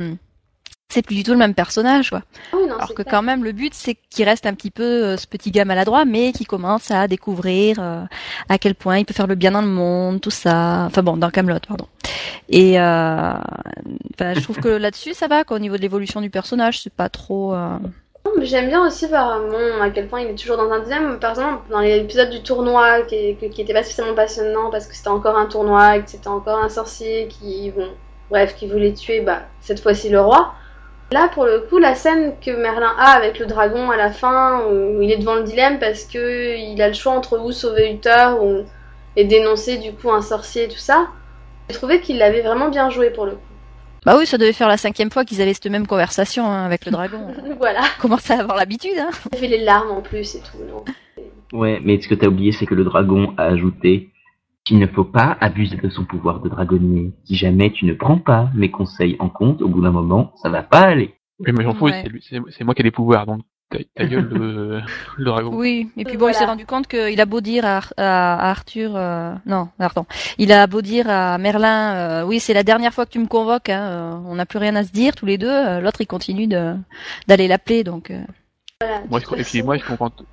c'est 0.88 1.02
plus 1.04 1.16
du 1.16 1.22
tout 1.24 1.32
le 1.32 1.38
même 1.38 1.54
personnage, 1.54 2.10
quoi. 2.10 2.22
Ah 2.52 2.56
oui, 2.60 2.68
non, 2.68 2.76
Alors 2.76 2.90
que 2.94 3.02
clair. 3.02 3.06
quand 3.10 3.22
même, 3.22 3.42
le 3.42 3.52
but, 3.52 3.74
c'est 3.74 3.96
qu'il 4.10 4.24
reste 4.28 4.46
un 4.46 4.54
petit 4.54 4.70
peu 4.70 4.82
euh, 4.84 5.16
ce 5.16 5.26
petit 5.26 5.50
gars 5.50 5.64
maladroit, 5.64 6.04
mais 6.04 6.32
qui 6.32 6.44
commence 6.44 6.90
à 6.90 7.08
découvrir 7.08 7.78
euh, 7.80 8.02
à 8.48 8.58
quel 8.58 8.74
point 8.74 8.98
il 8.98 9.04
peut 9.04 9.14
faire 9.14 9.26
le 9.26 9.34
bien 9.34 9.50
dans 9.50 9.62
le 9.62 9.66
monde, 9.68 10.20
tout 10.20 10.30
ça. 10.30 10.84
Enfin 10.86 11.02
bon, 11.02 11.16
dans 11.16 11.30
Camelot, 11.30 11.58
pardon. 11.66 11.86
Et 12.48 12.78
euh, 12.80 13.32
je 14.20 14.40
trouve 14.40 14.58
que 14.60 14.68
là-dessus, 14.68 15.14
ça 15.14 15.26
va. 15.26 15.42
Qu'au 15.44 15.58
niveau 15.58 15.76
de 15.76 15.82
l'évolution 15.82 16.20
du 16.20 16.30
personnage, 16.30 16.80
c'est 16.82 16.92
pas 16.92 17.08
trop. 17.08 17.54
euh, 17.54 17.78
Non, 18.24 18.32
mais 18.38 18.44
J'aime 18.46 18.68
bien 18.68 18.86
aussi 18.86 19.06
voir 19.08 19.40
bon, 19.40 19.82
à 19.82 19.90
quel 19.90 20.06
point 20.06 20.20
il 20.20 20.28
est 20.28 20.34
toujours 20.36 20.58
dans 20.58 20.70
un 20.70 20.80
dilemme. 20.80 21.18
Par 21.18 21.30
exemple, 21.30 21.62
dans 21.70 21.80
l'épisode 21.80 22.30
du 22.30 22.42
tournoi, 22.42 23.02
qui 23.02 23.16
était 23.16 23.72
pas 23.74 23.82
spécialement 23.82 24.14
passionnant 24.14 24.70
parce 24.70 24.86
que 24.86 24.94
c'était 24.94 25.08
encore 25.08 25.36
un 25.38 25.46
tournoi 25.46 25.96
et 25.96 26.02
que 26.04 26.10
c'était 26.10 26.28
encore 26.28 26.58
un 26.62 26.68
sorcier 26.68 27.26
qui, 27.28 27.72
bon, 27.74 27.88
bref, 28.30 28.54
qui 28.54 28.68
voulait 28.68 28.92
tuer, 28.92 29.22
bah, 29.22 29.40
cette 29.60 29.80
fois-ci 29.80 30.08
le 30.10 30.20
roi. 30.20 30.52
Là, 31.14 31.28
pour 31.28 31.44
le 31.44 31.60
coup, 31.60 31.78
la 31.78 31.94
scène 31.94 32.32
que 32.44 32.50
Merlin 32.50 32.92
a 32.98 33.10
avec 33.12 33.38
le 33.38 33.46
dragon 33.46 33.88
à 33.88 33.96
la 33.96 34.10
fin, 34.10 34.64
où 34.66 35.00
il 35.00 35.12
est 35.12 35.16
devant 35.16 35.36
le 35.36 35.44
dilemme 35.44 35.78
parce 35.78 36.02
que 36.06 36.58
il 36.58 36.82
a 36.82 36.88
le 36.88 36.92
choix 36.92 37.12
entre 37.12 37.38
ou 37.38 37.52
sauver 37.52 37.92
Uther 37.92 38.34
ou, 38.42 38.64
et 39.14 39.24
dénoncer 39.24 39.78
du 39.78 39.92
coup 39.92 40.10
un 40.10 40.22
sorcier 40.22 40.64
et 40.64 40.68
tout 40.68 40.76
ça, 40.76 41.06
j'ai 41.70 41.76
trouvé 41.76 42.00
qu'il 42.00 42.18
l'avait 42.18 42.40
vraiment 42.40 42.68
bien 42.68 42.90
joué 42.90 43.10
pour 43.10 43.26
le 43.26 43.34
coup. 43.34 43.52
Bah 44.04 44.16
oui, 44.18 44.26
ça 44.26 44.38
devait 44.38 44.52
faire 44.52 44.66
la 44.66 44.76
cinquième 44.76 45.12
fois 45.12 45.24
qu'ils 45.24 45.40
avaient 45.40 45.54
cette 45.54 45.68
même 45.68 45.86
conversation 45.86 46.46
hein, 46.46 46.64
avec 46.64 46.84
le 46.84 46.90
dragon. 46.90 47.28
voilà, 47.60 47.82
On 47.98 48.02
commence 48.02 48.28
à 48.32 48.40
avoir 48.40 48.56
l'habitude. 48.56 48.98
Hein. 48.98 49.10
il 49.34 49.38
fait 49.38 49.46
les 49.46 49.62
larmes 49.62 49.92
en 49.92 50.00
plus 50.00 50.34
et 50.34 50.40
tout. 50.40 50.58
non? 50.68 50.84
Ouais, 51.52 51.80
mais 51.84 52.00
ce 52.00 52.08
que 52.08 52.16
t'as 52.16 52.26
oublié, 52.26 52.50
c'est 52.50 52.66
que 52.66 52.74
le 52.74 52.82
dragon 52.82 53.34
a 53.38 53.44
ajouté 53.44 54.10
qu'il 54.64 54.78
ne 54.78 54.86
faut 54.86 55.04
pas 55.04 55.36
abuser 55.40 55.76
de 55.76 55.88
son 55.90 56.04
pouvoir 56.04 56.40
de 56.40 56.48
dragonnier. 56.48 57.12
Si 57.24 57.36
jamais 57.36 57.70
tu 57.70 57.84
ne 57.84 57.92
prends 57.92 58.18
pas 58.18 58.50
mes 58.54 58.70
conseils 58.70 59.16
en 59.18 59.28
compte, 59.28 59.60
au 59.62 59.68
bout 59.68 59.82
d'un 59.82 59.90
moment, 59.92 60.32
ça 60.36 60.48
va 60.48 60.62
pas 60.62 60.80
aller. 60.80 61.14
Oui, 61.40 61.52
mais 61.52 61.64
j'en 61.64 61.74
fous, 61.74 61.84
Ouais. 61.86 62.04
c'est 62.50 62.64
moi 62.64 62.74
qui 62.74 62.80
ai 62.80 62.84
des 62.84 62.90
pouvoirs, 62.90 63.26
donc 63.26 63.40
ta, 63.68 63.78
ta 63.94 64.06
gueule 64.06 64.28
le, 64.30 64.80
le 65.18 65.24
dragon. 65.24 65.54
Oui, 65.54 65.90
et 65.98 66.04
puis 66.04 66.16
bon, 66.16 66.28
il 66.28 66.34
s'est 66.34 66.44
rendu 66.46 66.64
compte 66.64 66.86
qu'il 66.86 67.20
a 67.20 67.26
beau 67.26 67.40
dire 67.42 67.64
à, 67.66 67.76
Ar- 67.78 67.92
à- 67.98 68.34
à 68.36 68.50
Arthur, 68.50 68.92
euh, 68.96 69.34
non, 69.44 69.68
pardon, 69.76 70.06
il 70.38 70.50
a 70.52 70.66
beau 70.66 70.80
dire 70.80 71.10
à 71.10 71.36
Merlin, 71.38 71.94
euh, 71.94 72.24
oui, 72.24 72.40
c'est 72.40 72.54
la 72.54 72.62
dernière 72.62 72.94
fois 72.94 73.04
que 73.04 73.10
tu 73.10 73.18
me 73.18 73.26
convoques, 73.26 73.68
hein, 73.68 73.82
euh, 73.82 74.12
on 74.26 74.36
n'a 74.36 74.46
plus 74.46 74.58
rien 74.58 74.76
à 74.76 74.84
se 74.84 74.92
dire 74.92 75.14
tous 75.14 75.26
les 75.26 75.36
deux. 75.36 75.48
euh, 75.50 75.80
L'autre, 75.80 76.00
il 76.00 76.06
continue 76.06 76.46
d'aller 76.46 77.48
l'appeler, 77.48 77.84
donc. 77.84 78.10
euh, 78.10 78.22
Voilà, 78.80 79.02
Moi, 79.10 79.20
je, 79.20 79.40
et 79.40 79.44
puis 79.44 79.62
moi, 79.62 79.76
je 79.76 79.84
comprends, 79.84 80.10
t- 80.10 80.24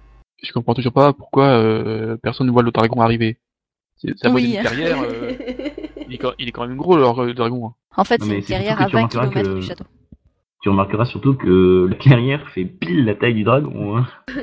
je 0.43 0.53
comprends 0.53 0.73
toujours 0.75 0.93
pas 0.93 1.11
pourquoi 1.11 1.47
euh, 1.47 2.15
personne 2.21 2.47
ne 2.47 2.51
voit 2.51 2.63
le 2.63 2.71
dragon 2.71 3.01
arriver. 3.01 3.37
Ça 4.17 4.29
Oui. 4.29 4.55
une 4.55 4.63
carrière. 4.63 4.97
euh, 5.01 5.31
il, 6.07 6.13
est 6.13 6.17
quand, 6.17 6.31
il 6.39 6.47
est 6.47 6.51
quand 6.51 6.67
même 6.67 6.77
gros 6.77 6.97
leur 6.97 7.23
le 7.23 7.33
dragon. 7.33 7.67
hein. 7.67 7.73
En 7.97 8.03
fait, 8.03 8.21
c'est 8.23 8.37
une 8.37 8.43
carrière 8.43 8.81
à 8.81 8.85
que 8.85 8.89
tu 8.89 8.95
20 8.95 9.01
remarqueras 9.01 9.27
km 9.29 9.49
que- 9.49 9.59
du 9.59 9.65
château. 9.67 9.83
Tu 10.63 10.69
remarqueras 10.69 11.05
surtout 11.05 11.33
que 11.33 11.87
la 11.89 11.95
clairière 11.95 12.47
fait 12.53 12.65
pile 12.65 13.05
la 13.05 13.15
taille 13.15 13.33
du 13.33 13.43
dragon. 13.43 13.97
hein. 13.97 14.07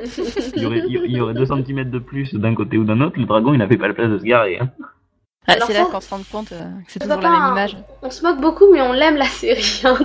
Il 0.55 0.61
y 0.61 0.65
aurait, 0.65 0.83
il 0.87 1.11
y 1.11 1.21
aurait 1.21 1.33
2 1.33 1.45
cm 1.45 1.89
de 1.89 1.99
plus 1.99 2.33
d'un 2.35 2.53
côté 2.55 2.77
ou 2.77 2.83
d'un 2.83 2.99
autre, 3.01 3.17
le 3.17 3.25
dragon 3.25 3.53
il 3.53 3.57
n'avait 3.57 3.77
pas 3.77 3.87
la 3.87 3.93
place 3.93 4.09
de 4.09 4.17
se 4.19 4.23
garer. 4.25 4.59
hein. 4.59 4.69
Ah, 5.47 5.55
c'est 5.65 5.73
là 5.73 5.85
qu'on 5.85 5.99
se 6.01 6.09
rend 6.09 6.19
compte 6.31 6.51
euh, 6.51 6.59
que 6.85 6.91
c'est 6.91 6.99
toujours 6.99 7.15
va 7.15 7.21
la 7.23 7.29
même 7.29 7.51
image. 7.53 7.77
On 8.03 8.11
se 8.11 8.21
moque 8.21 8.39
beaucoup, 8.41 8.65
mais 8.71 8.81
on 8.81 8.91
l'aime 8.93 9.15
la 9.15 9.25
série. 9.25 9.81
hein. 9.85 9.97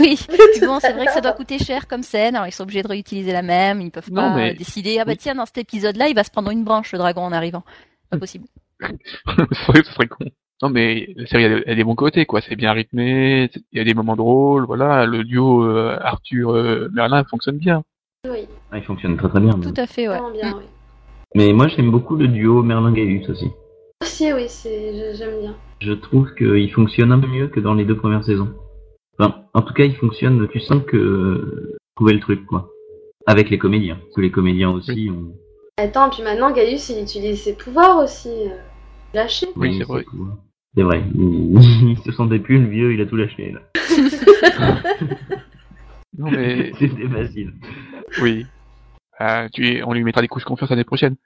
Oui, 0.00 0.18
bon, 0.62 0.80
c'est 0.80 0.92
vrai 0.94 1.06
que 1.06 1.12
ça 1.12 1.20
doit 1.20 1.32
coûter 1.34 1.58
cher 1.58 1.86
comme 1.86 2.02
scène, 2.02 2.34
alors 2.34 2.48
ils 2.48 2.52
sont 2.52 2.64
obligés 2.64 2.82
de 2.82 2.88
réutiliser 2.88 3.32
la 3.32 3.42
même, 3.42 3.80
ils 3.82 3.90
peuvent 3.92 4.10
Non, 4.10 4.22
pas 4.30 4.34
mais- 4.34 4.54
décider, 4.54 4.98
ah 5.00 5.04
bah 5.04 5.14
tiens, 5.16 5.34
dans 5.36 5.46
cet 5.46 5.58
épisode-là, 5.58 6.08
il 6.08 6.14
va 6.16 6.24
se 6.24 6.30
prendre 6.30 6.50
une 6.50 6.64
branche, 6.64 6.90
le 6.92 6.98
dragon, 6.98 7.20
en 7.22 7.32
arrivant. 7.32 7.62
Pas 8.10 8.18
possible. 8.18 8.46
C'est 8.80 9.66
vrai 9.72 9.80
que 9.80 9.86
ce 9.86 9.92
serait 9.92 10.08
con. 10.08 10.24
Non, 10.62 10.70
mais 10.70 11.12
la 11.16 11.26
série 11.26 11.44
a 11.44 11.48
des, 11.60 11.70
a 11.70 11.74
des 11.74 11.84
bons 11.84 11.94
côtés, 11.94 12.24
quoi. 12.24 12.40
C'est 12.40 12.56
bien 12.56 12.72
rythmé, 12.72 13.50
il 13.72 13.78
y 13.78 13.80
a 13.80 13.84
des 13.84 13.92
moments 13.94 14.16
drôles, 14.16 14.64
voilà. 14.64 15.04
Le 15.06 15.22
duo 15.24 15.64
euh, 15.64 15.98
Arthur-Merlin 16.00 17.24
fonctionne 17.24 17.58
bien. 17.58 17.82
Oui, 18.28 18.46
Ah, 18.72 18.78
il 18.78 18.84
fonctionne 18.84 19.16
très 19.16 19.28
très 19.28 19.40
bien. 19.40 19.52
même. 19.56 19.60
Tout 19.72 19.80
à 19.80 19.86
fait, 19.86 20.08
ouais. 20.08 20.14
vraiment 20.16 20.30
bien, 20.32 20.54
oui. 20.56 20.64
Mais 21.34 21.52
moi 21.52 21.68
j'aime 21.68 21.90
beaucoup 21.90 22.16
le 22.16 22.28
duo 22.28 22.62
Merlin-Gaius 22.62 23.28
aussi. 23.28 23.50
Aussi, 24.02 24.32
oui, 24.32 24.46
j'aime 24.64 25.40
bien. 25.40 25.54
Je 25.80 25.92
trouve 25.92 26.32
qu'il 26.34 26.70
fonctionne 26.72 27.12
un 27.12 27.18
peu 27.18 27.26
mieux 27.26 27.48
que 27.48 27.60
dans 27.60 27.74
les 27.74 27.84
deux 27.84 27.96
premières 27.96 28.24
saisons. 28.24 28.48
Enfin, 29.18 29.42
en 29.54 29.62
tout 29.62 29.74
cas, 29.74 29.84
il 29.84 29.94
fonctionne, 29.96 30.46
tu 30.48 30.60
sens 30.60 30.82
que 30.86 30.96
euh, 30.96 31.76
trouver 31.96 32.14
le 32.14 32.20
truc, 32.20 32.44
quoi. 32.46 32.68
Avec 33.26 33.50
les 33.50 33.58
comédiens. 33.58 33.96
Parce 33.96 34.14
que 34.14 34.20
les 34.22 34.30
comédiens 34.30 34.70
aussi 34.70 35.10
ont 35.10 35.34
Attends, 35.78 36.08
puis 36.08 36.22
maintenant, 36.22 36.52
Gaius, 36.52 36.88
il 36.88 37.02
utilise 37.02 37.42
ses 37.42 37.52
pouvoirs 37.54 37.98
aussi. 38.02 38.30
euh, 38.30 38.56
Lâché. 39.12 39.46
Oui, 39.56 39.72
c'est 39.74 39.78
ses 39.80 39.84
vrai. 39.84 40.04
pouvoirs. 40.04 40.38
C'est 40.74 40.82
vrai. 40.82 41.02
Il, 41.14 41.90
il 41.90 41.98
se 42.02 42.12
sentait 42.12 42.38
plus 42.38 42.58
le 42.58 42.66
vieux, 42.68 42.94
il 42.94 43.00
a 43.02 43.06
tout 43.06 43.16
lâché, 43.16 43.52
là. 43.52 43.60
Non, 46.18 46.30
mais 46.30 46.72
C'était 46.78 47.08
facile. 47.08 47.52
oui. 48.22 48.46
Ah, 49.18 49.48
tu 49.52 49.66
es- 49.68 49.82
on 49.82 49.92
lui 49.92 50.02
mettra 50.02 50.22
des 50.22 50.28
couches 50.28 50.44
confiance 50.44 50.70
l'année 50.70 50.84
prochaine. 50.84 51.16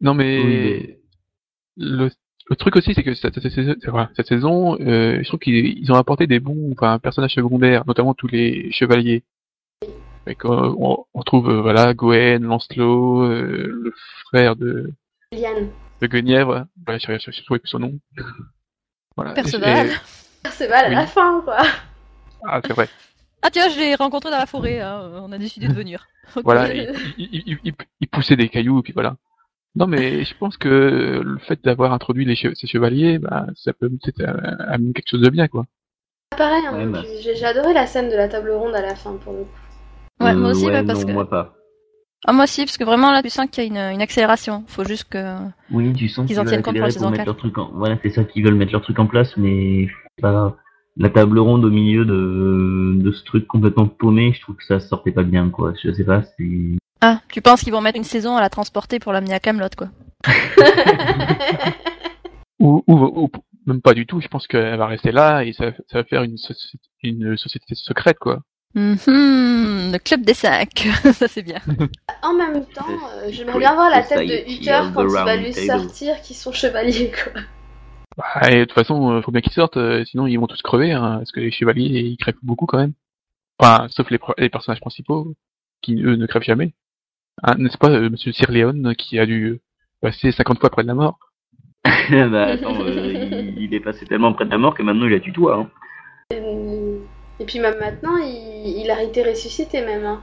Non, 0.00 0.14
mais, 0.14 0.42
Oui, 0.42 0.96
le, 1.76 2.10
le 2.48 2.56
truc 2.56 2.76
aussi, 2.76 2.94
c'est 2.94 3.02
que 3.02 3.12
cette, 3.14 3.38
cette 3.40 3.52
saison, 3.52 3.74
c'est 3.80 3.90
vrai, 3.90 4.08
cette 4.16 4.26
saison, 4.26 4.78
euh, 4.80 5.18
je 5.22 5.28
trouve 5.28 5.40
qu'ils 5.40 5.78
ils 5.78 5.92
ont 5.92 5.96
apporté 5.96 6.26
des 6.26 6.40
bons, 6.40 6.72
enfin, 6.72 6.98
personnages 6.98 7.34
secondaires, 7.34 7.84
notamment 7.86 8.14
tous 8.14 8.26
les 8.28 8.72
chevaliers. 8.72 9.22
On, 10.44 11.04
on 11.14 11.22
trouve, 11.22 11.50
euh, 11.50 11.60
voilà, 11.60 11.94
Gwen, 11.94 12.42
Lancelot, 12.44 13.22
euh, 13.24 13.66
le 13.82 13.92
frère 14.28 14.56
de, 14.56 14.92
Liane. 15.32 15.68
de 16.00 16.06
Guenièvre. 16.06 16.66
Voilà, 16.86 16.98
je 16.98 17.18
je- 17.18 17.30
je 17.32 17.44
trouvais 17.44 17.58
plus 17.58 17.68
son 17.68 17.80
nom. 17.80 17.98
Voilà. 19.16 19.32
Perceval. 19.32 19.88
Et- 19.88 20.68
mal 20.68 20.84
à 20.84 20.88
Oui. 20.88 20.94
la 20.94 21.06
fin, 21.06 21.40
quoi. 21.44 21.58
ah, 22.46 22.60
c'est 22.64 22.72
vrai. 22.72 22.88
Ah 23.42 23.50
tiens, 23.50 23.68
je 23.68 23.78
l'ai 23.78 23.94
rencontré 23.96 24.30
dans 24.30 24.38
la 24.38 24.46
forêt, 24.46 24.80
hein, 24.80 25.10
on 25.16 25.32
a 25.32 25.38
décidé 25.38 25.66
de 25.68 25.72
venir. 25.74 26.06
Voilà, 26.44 26.72
il, 26.72 26.88
il, 27.18 27.28
il, 27.46 27.58
il- 27.64 27.74
il 28.00 28.08
poussait 28.08 28.36
des 28.36 28.48
cailloux, 28.48 28.78
et 28.78 28.82
puis 28.82 28.92
voilà. 28.92 29.16
Non, 29.74 29.86
mais 29.88 30.22
je 30.24 30.34
pense 30.36 30.56
que 30.56 30.68
le 31.24 31.38
fait 31.38 31.62
d'avoir 31.64 31.92
introduit 31.92 32.24
les 32.24 32.34
che- 32.36 32.54
ces 32.54 32.66
chevaliers, 32.68 33.18
bah, 33.18 33.46
ça 33.56 33.72
peut 33.72 33.88
peut-être 33.90 34.22
amener 34.68 34.92
quelque 34.92 35.08
chose 35.10 35.20
de 35.22 35.30
bien, 35.30 35.48
quoi. 35.48 35.64
Pareil, 36.36 36.64
hein, 36.66 36.74
Ouais, 36.76 36.86
bah. 36.86 37.02
j'ai 37.22 37.34
j'ai 37.34 37.44
adoré 37.44 37.72
la 37.74 37.86
scène 37.86 38.08
de 38.08 38.14
la 38.16 38.28
table 38.28 38.50
ronde 38.52 38.74
à 38.74 38.82
la 38.82 38.94
fin, 38.94 39.14
pour 39.16 39.32
le 39.32 39.40
coup. 39.44 39.58
Ouais, 40.22 40.34
moi 40.34 40.48
Euh, 40.48 40.50
aussi, 40.52 40.66
ouais, 40.66 40.72
bah, 40.72 40.84
parce 40.86 41.00
non, 41.00 41.06
que. 41.08 41.12
moi 41.12 41.28
pas. 41.28 41.54
Ah, 42.26 42.32
moi 42.32 42.44
aussi, 42.44 42.64
parce 42.64 42.76
que 42.78 42.84
vraiment 42.84 43.10
là, 43.10 43.20
tu 43.22 43.30
sens 43.30 43.48
qu'il 43.50 43.64
y 43.64 43.66
a 43.66 43.68
une, 43.90 43.94
une 43.96 44.00
accélération. 44.02 44.62
Faut 44.68 44.84
juste 44.84 45.04
que. 45.10 45.36
Oui, 45.72 45.92
tu 45.92 46.08
sens 46.08 46.26
Qu'ils 46.26 46.38
en 46.38 46.44
tiennent 46.44 46.62
compte 46.62 46.74
pour 46.76 46.84
la 46.84 46.90
saison 46.92 47.06
mettre 47.10 47.24
4. 47.24 47.26
leur 47.26 47.36
truc 47.36 47.58
en... 47.58 47.70
Voilà, 47.74 47.98
c'est 48.02 48.10
ça 48.10 48.22
qu'ils 48.24 48.44
veulent 48.44 48.54
mettre 48.54 48.72
leur 48.72 48.82
truc 48.82 48.98
en 49.00 49.06
place, 49.06 49.36
mais 49.36 49.88
grave. 50.20 50.54
la 50.96 51.10
table 51.10 51.38
ronde 51.40 51.64
au 51.64 51.70
milieu 51.70 52.04
de, 52.04 52.92
de 53.02 53.10
ce 53.12 53.24
truc 53.24 53.48
complètement 53.48 53.88
paumé, 53.88 54.32
je 54.34 54.40
trouve 54.40 54.54
que 54.56 54.64
ça 54.64 54.78
sortait 54.78 55.10
pas 55.10 55.24
bien, 55.24 55.50
quoi. 55.50 55.72
Je 55.82 55.90
sais 55.92 56.04
pas, 56.04 56.22
c'est... 56.38 56.76
Ah, 57.00 57.20
tu 57.28 57.40
penses 57.42 57.62
qu'ils 57.62 57.72
vont 57.72 57.80
mettre 57.80 57.98
une 57.98 58.04
saison 58.04 58.36
à 58.36 58.40
la 58.40 58.50
transporter 58.50 59.00
pour 59.00 59.12
l'amener 59.12 59.34
à 59.34 59.40
Camelot, 59.40 59.66
quoi 59.76 59.88
Ou, 62.60 62.84
ou, 62.86 62.94
ou- 63.24 63.30
même 63.66 63.80
pas 63.80 63.94
du 63.94 64.06
tout, 64.06 64.20
je 64.20 64.28
pense 64.28 64.46
qu'elle 64.46 64.76
va 64.78 64.86
rester 64.86 65.10
là 65.12 65.44
et 65.44 65.52
ça, 65.52 65.72
ça 65.90 65.98
va 65.98 66.04
faire 66.04 66.22
une, 66.22 66.36
soci- 66.36 66.76
une 67.02 67.36
société 67.36 67.74
secrète, 67.74 68.18
quoi. 68.20 68.40
Mhm, 68.74 69.92
Le 69.92 69.98
club 69.98 70.22
des 70.22 70.34
cinq, 70.34 70.88
ça 71.12 71.28
c'est 71.28 71.42
bien. 71.42 71.60
En 72.22 72.34
même 72.34 72.64
temps, 72.66 72.86
euh, 73.16 73.28
The 73.28 73.32
j'aimerais 73.32 73.58
bien 73.58 73.74
voir 73.74 73.90
la 73.90 74.02
tête 74.02 74.20
de 74.20 74.24
the 74.24 74.94
quand 74.94 75.02
il 75.06 75.08
va 75.12 75.36
lui 75.36 75.52
Table. 75.52 75.80
sortir 75.82 76.20
qu'ils 76.22 76.36
sont 76.36 76.52
chevaliers, 76.52 77.10
quoi. 77.12 77.42
Bah, 78.16 78.50
et 78.50 78.56
de 78.60 78.64
toute 78.64 78.74
façon, 78.74 79.10
euh, 79.12 79.22
faut 79.22 79.30
bien 79.30 79.40
qu'ils 79.40 79.52
sortent, 79.52 79.76
euh, 79.78 80.04
sinon 80.04 80.26
ils 80.26 80.38
vont 80.38 80.46
tous 80.46 80.60
crever, 80.62 80.92
hein, 80.92 81.18
parce 81.18 81.32
que 81.32 81.40
les 81.40 81.50
chevaliers, 81.50 82.00
ils 82.00 82.16
crèvent 82.16 82.34
beaucoup 82.42 82.66
quand 82.66 82.78
même. 82.78 82.92
Enfin, 83.58 83.86
sauf 83.90 84.10
les, 84.10 84.18
pro- 84.18 84.34
les 84.38 84.48
personnages 84.48 84.80
principaux, 84.80 85.34
qui 85.82 86.02
eux 86.02 86.16
ne 86.16 86.26
crèvent 86.26 86.42
jamais. 86.42 86.74
Hein, 87.42 87.54
N'est-ce 87.58 87.78
pas, 87.78 87.90
euh, 87.90 88.10
Monsieur 88.10 88.32
Sir 88.32 88.50
Leon, 88.50 88.94
qui 88.96 89.18
a 89.18 89.26
dû 89.26 89.60
passer 90.00 90.32
50 90.32 90.60
fois 90.60 90.70
près 90.70 90.82
de 90.82 90.88
la 90.88 90.94
mort? 90.94 91.18
Bah 92.10 92.44
attends, 92.46 92.84
euh, 92.84 93.12
il, 93.12 93.62
il 93.64 93.74
est 93.74 93.80
passé 93.80 94.06
tellement 94.06 94.32
près 94.32 94.44
de 94.44 94.50
la 94.50 94.58
mort 94.58 94.74
que 94.74 94.82
maintenant 94.82 95.06
il 95.06 95.14
a 95.14 95.20
tutoie. 95.20 95.56
Hein. 95.56 95.70
Et, 97.42 97.44
et 97.44 97.46
puis 97.46 97.58
même 97.58 97.78
maintenant, 97.78 98.16
il, 98.16 98.78
il 98.84 98.90
a 98.90 99.02
été 99.02 99.22
ressuscité 99.22 99.82
même. 99.84 100.04
Hein. 100.04 100.22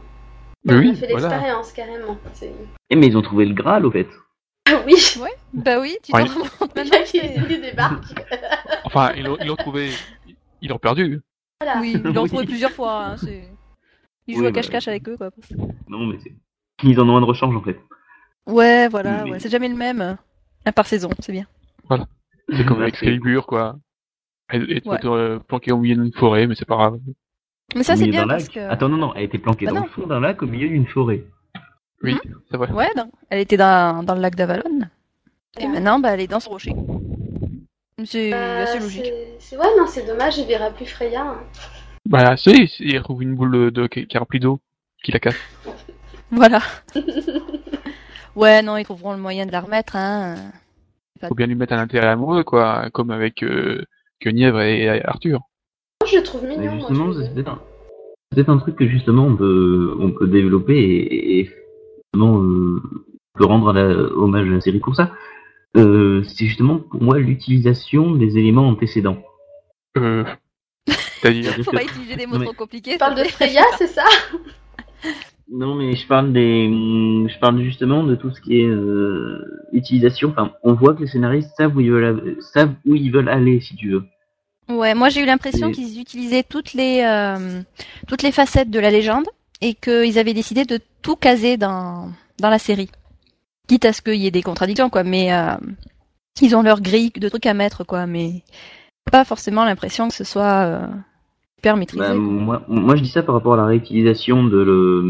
Mais 0.65 0.73
il 0.73 0.79
oui, 0.79 0.89
a 0.91 0.95
fait 0.95 1.07
voilà. 1.11 1.27
l'expérience 1.29 1.71
carrément. 1.71 2.17
Eh 2.89 2.95
mais 2.95 3.07
ils 3.07 3.17
ont 3.17 3.21
trouvé 3.21 3.45
le 3.45 3.53
Graal 3.53 3.85
au 3.85 3.91
fait. 3.91 4.07
oui, 4.85 4.95
Bah 5.53 5.79
oui, 5.79 5.97
tu 6.03 6.13
Ouais. 6.13 6.25
t'en 6.25 6.33
rends 6.33 6.49
compte 6.59 6.71
il, 6.75 6.81
maintenant. 6.83 6.97
a- 6.99 7.03
il- 7.13 7.51
il 7.51 7.61
débarque. 7.61 8.03
Enfin, 8.83 9.11
ils 9.15 9.23
l'ont 9.25 9.55
trouvé, 9.55 9.91
ils 10.61 10.69
l'ont 10.69 10.77
perdu. 10.77 11.21
Voilà. 11.61 11.79
Oui, 11.81 11.93
ils 11.95 12.01
l'ont 12.03 12.11
Oui. 12.11 12.17
retrouvé 12.17 12.45
plusieurs 12.45 12.71
fois. 12.71 13.05
Hein. 13.05 13.15
Ils 14.27 14.35
jouent 14.35 14.41
Oui, 14.41 14.47
à 14.47 14.51
bah, 14.51 14.55
cache-cache 14.61 14.87
avec 14.87 15.07
eux, 15.09 15.17
quoi. 15.17 15.31
Non 15.87 16.05
mais 16.05 16.17
c'est... 16.23 16.33
Ils 16.83 16.99
en 16.99 17.09
ont 17.09 17.17
un 17.17 17.21
de 17.21 17.25
rechange 17.25 17.55
en 17.55 17.61
fait. 17.61 17.79
Ouais, 18.45 18.87
voilà, 18.87 19.23
Mais- 19.23 19.31
ouais, 19.31 19.39
c'est 19.39 19.49
jamais 19.49 19.67
le 19.69 19.75
même. 19.75 20.17
Un 20.65 20.71
par 20.71 20.85
saison, 20.87 21.09
c'est 21.19 21.31
bien. 21.31 21.45
C'est 22.51 22.65
comme 22.65 22.81
avec 22.81 22.93
Excalibur, 22.95 23.45
quoi. 23.45 23.75
Elle 24.49 24.63
elle 24.63 24.81
Ouais. 24.85 24.97
était 24.97 25.07
euh, 25.07 25.39
planquée 25.39 25.71
au 25.71 25.77
milieu 25.77 25.95
d'une 25.95 26.13
forêt, 26.13 26.47
mais 26.47 26.55
c'est 26.55 26.65
pas 26.65 26.75
grave. 26.77 26.99
Mais 27.75 27.83
ça 27.83 27.95
c'est 27.95 28.07
bien 28.07 28.27
parce 28.27 28.45
lac. 28.45 28.53
que. 28.53 28.59
Attends 28.71 28.89
non 28.89 28.97
non, 28.97 29.13
elle 29.15 29.23
était 29.23 29.37
planquée 29.37 29.65
Bah 29.65 29.71
dans 29.73 29.79
non. 29.81 29.85
le 29.85 29.89
fond 29.91 30.07
d'un 30.07 30.19
lac 30.19 30.41
au 30.41 30.47
milieu 30.47 30.67
d'une 30.69 30.87
forêt. 30.87 31.23
Oui, 32.01 32.17
c'est 32.49 32.57
vrai. 32.57 32.71
Ouais, 32.71 32.89
non. 32.95 33.11
Elle 33.29 33.39
était 33.41 33.57
dans, 33.57 34.03
dans 34.03 34.15
le 34.15 34.21
lac 34.21 34.35
d'Avalon. 34.35 34.79
Et 35.59 35.63
Ouais. 35.65 35.69
maintenant, 35.73 35.99
bah, 35.99 36.11
elle 36.13 36.21
est 36.21 36.27
dans 36.27 36.39
ce 36.39 36.47
rocher. 36.49 36.73
C'est 38.05 38.33
Euh, 38.33 38.63
assez 38.63 38.79
logique. 38.79 39.11
c'est- 39.39 39.57
Ouais, 39.57 39.65
non, 39.77 39.85
c'est 39.85 40.05
dommage, 40.07 40.37
il 40.37 40.45
verra 40.47 40.69
plus 40.71 40.85
Freya. 40.85 41.21
hein. 41.21 41.39
Bah, 42.07 42.37
si, 42.37 42.67
si, 42.69 42.83
il 42.85 42.97
retrouve 42.97 43.21
une 43.23 43.35
boule 43.35 43.71
de, 43.71 43.87
qui 43.87 44.07
est 44.09 44.17
remplie 44.17 44.39
d'eau, 44.39 44.61
qui 45.03 45.11
la 45.11 45.19
casse. 45.19 45.35
Voilà. 46.31 46.61
ouais, 48.35 48.61
non, 48.61 48.77
ils 48.77 48.83
trouveront 48.85 49.13
le 49.13 49.19
moyen 49.19 49.45
de 49.45 49.51
la 49.51 49.61
remettre, 49.61 49.95
hein. 49.95 50.35
Faut 51.27 51.35
bien 51.35 51.47
lui 51.47 51.55
mettre 51.55 51.73
un 51.73 51.79
intérêt 51.79 52.07
amoureux, 52.07 52.43
quoi, 52.43 52.89
comme 52.93 53.11
avec 53.11 53.43
euh, 53.43 53.83
Guenièvre 54.21 54.61
et 54.61 55.03
Arthur. 55.05 55.39
Moi, 56.01 56.09
je 56.11 56.17
le 56.17 56.23
trouve 56.23 56.43
mignon. 56.45 56.63
moi, 56.63 56.75
justement, 56.79 57.11
je 57.13 57.21
c'est 57.23 57.33
peut-être 57.33 57.49
un... 57.49 57.61
c'est 58.31 58.35
peut-être 58.35 58.49
un 58.49 58.57
truc 58.57 58.75
que 58.75 58.87
justement 58.87 59.25
on 59.25 59.35
peut, 59.35 59.95
on 59.99 60.11
peut 60.11 60.27
développer 60.27 60.77
et, 60.79 61.39
et 61.39 61.45
justement 61.45 62.41
euh, 62.41 62.81
on 63.35 63.37
peut 63.39 63.45
rendre 63.45 63.69
à 63.69 63.73
la- 63.73 63.87
hommage 64.13 64.47
à 64.47 64.51
la 64.51 64.61
série 64.61 64.79
pour 64.79 64.95
ça. 64.95 65.11
Euh, 65.77 66.23
c'est 66.23 66.45
justement 66.45 66.79
pour 66.79 67.01
moi 67.03 67.19
l'utilisation 67.19 68.11
des 68.15 68.37
éléments 68.37 68.67
antécédents. 68.67 69.21
Euh, 69.97 70.23
c'est-à-dire, 70.87 71.53
Faut 71.63 71.71
pas 71.71 71.83
utiliser 71.83 72.15
des 72.15 72.25
mots 72.25 72.33
Non, 72.33 72.39
mais- 72.39 72.45
trop 72.45 72.55
compliqués. 72.55 72.93
Tu 72.93 72.97
parles 72.97 73.15
de. 73.15 73.23
Freya, 73.25 73.63
c'est 73.77 73.87
ça? 73.87 74.03
Non, 75.51 75.73
mais 75.75 75.95
je 75.95 76.05
parle 76.07 76.31
des, 76.31 76.67
je 77.27 77.39
parle 77.39 77.61
justement 77.63 78.03
de 78.03 78.15
tout 78.15 78.29
ce 78.29 78.39
qui 78.39 78.59
est 78.61 78.67
euh, 78.67 79.65
utilisation. 79.71 80.29
Enfin, 80.29 80.51
on 80.63 80.73
voit 80.73 80.93
que 80.93 81.01
les 81.01 81.07
scénaristes 81.07 81.49
savent 81.57 81.75
où 81.75 81.79
ils 81.81 81.91
veulent, 81.91 82.37
savent 82.39 82.73
où 82.85 82.93
ils 82.95 83.11
veulent 83.11 83.29
aller, 83.29 83.59
si 83.59 83.75
tu 83.75 83.89
veux. 83.91 84.03
Ouais, 84.69 84.93
moi 84.93 85.09
j'ai 85.09 85.21
eu 85.23 85.25
l'impression 85.25 85.69
Et- 85.69 85.71
qu'ils 85.71 85.99
utilisaient 85.99 86.43
toutes 86.43 86.73
les 86.73 87.01
euh, 87.03 87.61
toutes 88.07 88.21
les 88.21 88.31
facettes 88.31 88.69
de 88.69 88.79
la 88.79 88.91
légende 88.91 89.25
et 89.61 89.73
qu'ils 89.73 90.19
avaient 90.19 90.35
décidé 90.35 90.65
de 90.65 90.79
tout 91.01 91.15
caser 91.15 91.57
dans 91.57 92.11
dans 92.39 92.49
la 92.51 92.59
série. 92.59 92.91
Quitte 93.67 93.85
à 93.85 93.93
ce 93.93 94.03
qu'il 94.03 94.15
y 94.15 94.27
ait 94.27 94.31
des 94.31 94.43
contradictions, 94.43 94.91
quoi. 94.91 95.03
Mais 95.03 95.33
euh, 95.33 95.55
ils 96.41 96.55
ont 96.55 96.61
leur 96.61 96.81
grille 96.81 97.11
de 97.15 97.27
trucs 97.29 97.47
à 97.47 97.55
mettre, 97.55 97.83
quoi. 97.83 98.05
Mais 98.05 98.43
pas 99.11 99.25
forcément 99.25 99.65
l'impression 99.65 100.07
que 100.09 100.13
ce 100.13 100.23
soit 100.23 100.87
hyper 101.59 101.75
maîtrisé. 101.77 102.01
Bah, 102.01 102.13
moi, 102.13 102.61
moi, 102.67 102.95
je 102.95 103.01
dis 103.03 103.09
ça 103.09 103.21
par 103.23 103.35
rapport 103.35 103.53
à 103.53 103.57
la 103.57 103.65
réutilisation 103.65 104.43
de 104.45 104.57
le, 104.57 105.03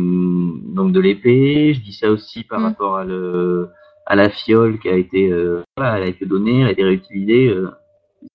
donc 0.75 0.91
de 0.91 0.99
l'épée. 0.99 1.73
Je 1.75 1.81
dis 1.81 1.93
ça 1.93 2.09
aussi 2.09 2.43
par 2.43 2.59
Mm. 2.59 2.63
rapport 2.65 2.97
à 2.97 3.03
le, 3.05 3.69
à 4.07 4.15
la 4.15 4.29
fiole 4.29 4.79
qui 4.79 4.89
a 4.89 4.95
été, 4.95 5.29
euh, 5.31 5.61
voilà, 5.77 5.97
elle 5.97 6.03
a 6.03 6.07
été 6.07 6.25
donnée, 6.25 6.61
elle 6.61 6.67
a 6.67 6.71
été 6.71 6.83
réutilisée. 6.83 7.47
euh, 7.49 7.69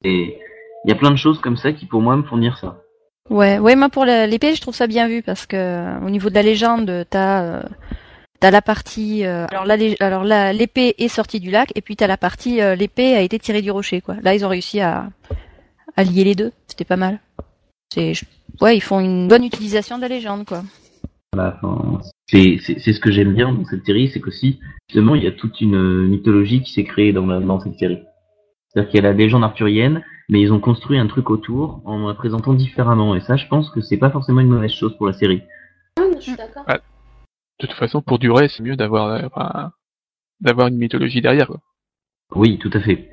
et 0.04 0.38
il 0.84 0.88
y 0.88 0.92
a 0.92 0.96
plein 0.96 1.10
de 1.10 1.16
choses 1.16 1.40
comme 1.40 1.56
ça 1.56 1.72
qui, 1.72 1.86
pour 1.86 2.00
moi, 2.00 2.16
me 2.16 2.22
font 2.22 2.38
dire 2.38 2.56
ça. 2.58 2.76
Ouais, 3.30 3.58
ouais, 3.58 3.74
moi 3.74 3.88
pour 3.88 4.04
l'épée, 4.04 4.54
je 4.54 4.60
trouve 4.60 4.74
ça 4.74 4.86
bien 4.86 5.08
vu 5.08 5.22
parce 5.22 5.46
que 5.46 5.56
euh, 5.56 6.06
au 6.06 6.10
niveau 6.10 6.28
de 6.28 6.34
la 6.34 6.42
légende, 6.42 7.06
t'as 7.08 7.42
euh, 7.42 7.62
t'as 8.38 8.50
la 8.50 8.60
partie 8.60 9.24
euh, 9.24 9.46
alors 10.00 10.24
la 10.24 10.52
l'épée 10.52 10.94
est 10.98 11.08
sortie 11.08 11.40
du 11.40 11.50
lac 11.50 11.72
et 11.74 11.80
puis 11.80 11.96
t'as 11.96 12.06
la 12.06 12.18
partie 12.18 12.60
euh, 12.60 12.74
l'épée 12.74 13.14
a 13.16 13.22
été 13.22 13.38
tirée 13.38 13.62
du 13.62 13.70
rocher 13.70 14.02
quoi. 14.02 14.16
Là, 14.22 14.34
ils 14.34 14.44
ont 14.44 14.50
réussi 14.50 14.80
à 14.82 15.08
à 15.96 16.02
lier 16.04 16.24
les 16.24 16.34
deux, 16.34 16.52
c'était 16.66 16.84
pas 16.84 16.96
mal. 16.96 17.18
C'est 17.94 18.12
je- 18.12 18.24
ouais, 18.60 18.76
ils 18.76 18.80
font 18.80 18.98
une 18.98 19.28
bonne 19.28 19.44
utilisation 19.44 19.96
de 19.96 20.02
la 20.02 20.08
légende 20.08 20.44
quoi. 20.44 20.62
Voilà, 21.32 21.58
enfin, 21.62 22.00
c'est 22.26 22.58
c'est- 22.60 22.78
c'est 22.80 22.92
ce 22.92 22.98
que 22.98 23.12
j'aime 23.12 23.34
bien 23.34 23.52
dans 23.52 23.64
cette 23.66 23.86
série, 23.86 24.08
c'est 24.08 24.20
qu'aussi, 24.20 24.58
justement, 24.88 25.14
il 25.14 25.22
y 25.22 25.28
a 25.28 25.32
toute 25.32 25.60
une 25.60 26.08
mythologie 26.08 26.60
qui 26.62 26.72
s'est 26.72 26.84
créée 26.84 27.12
dans, 27.12 27.26
la- 27.26 27.38
dans 27.40 27.60
cette 27.60 27.78
série. 27.78 28.00
C'est-à-dire 28.68 28.90
qu'il 28.90 29.00
y 29.02 29.06
a 29.06 29.08
la 29.10 29.16
légende 29.16 29.44
arthurienne, 29.44 30.02
mais 30.28 30.40
ils 30.40 30.52
ont 30.52 30.58
construit 30.58 30.98
un 30.98 31.06
truc 31.06 31.30
autour 31.30 31.82
en 31.84 32.08
la 32.08 32.14
présentant 32.14 32.54
différemment. 32.54 33.14
Et 33.14 33.20
ça, 33.20 33.36
je 33.36 33.46
pense 33.46 33.70
que 33.70 33.80
c'est 33.80 33.96
pas 33.96 34.10
forcément 34.10 34.40
une 34.40 34.48
mauvaise 34.48 34.72
chose 34.72 34.96
pour 34.96 35.06
la 35.06 35.12
série. 35.12 35.42
Je 36.16 36.20
suis 36.20 36.36
d'accord. 36.36 36.64
de 36.66 37.66
toute 37.68 37.76
façon, 37.76 38.02
pour 38.02 38.18
durer, 38.18 38.48
c'est 38.48 38.64
mieux 38.64 38.74
d'avoir, 38.74 39.06
euh, 39.06 39.68
d'avoir 40.40 40.66
une 40.66 40.76
mythologie 40.76 41.20
derrière, 41.20 41.46
quoi. 41.46 41.60
Oui, 42.34 42.58
tout 42.58 42.70
à 42.74 42.80
fait. 42.80 43.08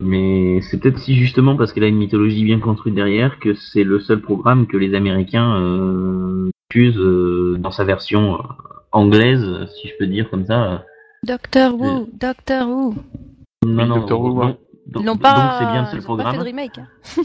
Mais 0.00 0.60
c'est 0.62 0.78
peut-être 0.80 0.98
si 0.98 1.14
justement 1.16 1.56
parce 1.56 1.72
qu'elle 1.72 1.84
a 1.84 1.88
une 1.88 1.96
mythologie 1.98 2.44
bien 2.44 2.58
construite 2.60 2.94
derrière 2.94 3.38
que 3.38 3.54
c'est 3.54 3.84
le 3.84 4.00
seul 4.00 4.20
programme 4.20 4.66
que 4.66 4.76
les 4.76 4.94
Américains 4.94 5.56
euh, 5.60 6.50
diffusent 6.70 6.98
euh, 6.98 7.56
dans 7.58 7.70
sa 7.70 7.84
version 7.84 8.34
euh, 8.34 8.42
anglaise, 8.92 9.46
si 9.76 9.88
je 9.88 9.94
peux 9.98 10.06
dire 10.06 10.28
comme 10.30 10.46
ça. 10.46 10.84
Doctor 11.22 11.74
Who, 11.80 12.08
Doctor 12.12 12.68
Who. 12.68 12.94
Non, 13.64 13.86
non, 13.86 13.96
Doctor 14.00 14.20
Who, 14.20 14.28
donc- 14.34 14.40
donc- 14.42 14.58
Ils 14.86 14.92
n'ont 15.06 15.12
donc 15.12 15.22
pas 15.22 15.56
c'est 15.60 15.66
bien 15.66 15.80
le 15.82 15.86
seul 15.86 16.00
ils 16.00 16.10
ont 16.10 16.16
pas 16.16 16.22
fait 16.24 16.36
programme. 16.36 16.38
de 16.38 16.42
remake. 16.44 16.78
hein. 16.78 16.88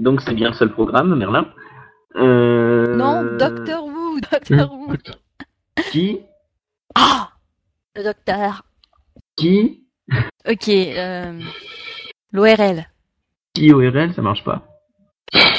Donc 0.00 0.20
c'est 0.22 0.34
bien 0.34 0.48
le 0.48 0.54
seul 0.54 0.72
programme, 0.72 1.14
Merlin. 1.14 1.46
Euh... 2.16 2.96
Non, 2.96 3.22
Doctor 3.38 3.84
Who, 3.86 4.18
Doctor 4.32 4.72
Who. 4.72 4.94
Qui? 5.90 6.20
Ah, 6.94 7.30
le 7.96 8.04
docteur. 8.04 8.62
Qui? 9.36 9.84
OK, 10.48 10.68
euh, 10.68 11.40
l'ORL. 12.32 12.86
Qui 13.54 13.72
ORL, 13.72 14.12
ça 14.14 14.22
marche 14.22 14.44
pas. 14.44 14.66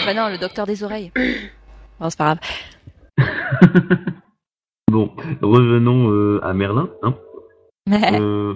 Bah 0.05 0.13
non, 0.13 0.29
le 0.29 0.37
docteur 0.37 0.65
des 0.65 0.83
oreilles. 0.83 1.11
Bon, 1.99 2.09
c'est 2.09 2.17
pas 2.17 2.35
grave. 2.35 2.39
bon, 4.91 5.13
revenons 5.43 6.09
euh, 6.09 6.39
à 6.43 6.51
Merlin. 6.53 6.89
Hein. 7.03 7.13
Euh... 7.91 8.55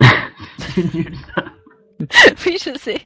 c'est 0.58 0.92
nul 0.92 1.14
ça. 1.36 1.44
oui, 2.44 2.56
je 2.60 2.76
sais. 2.76 3.04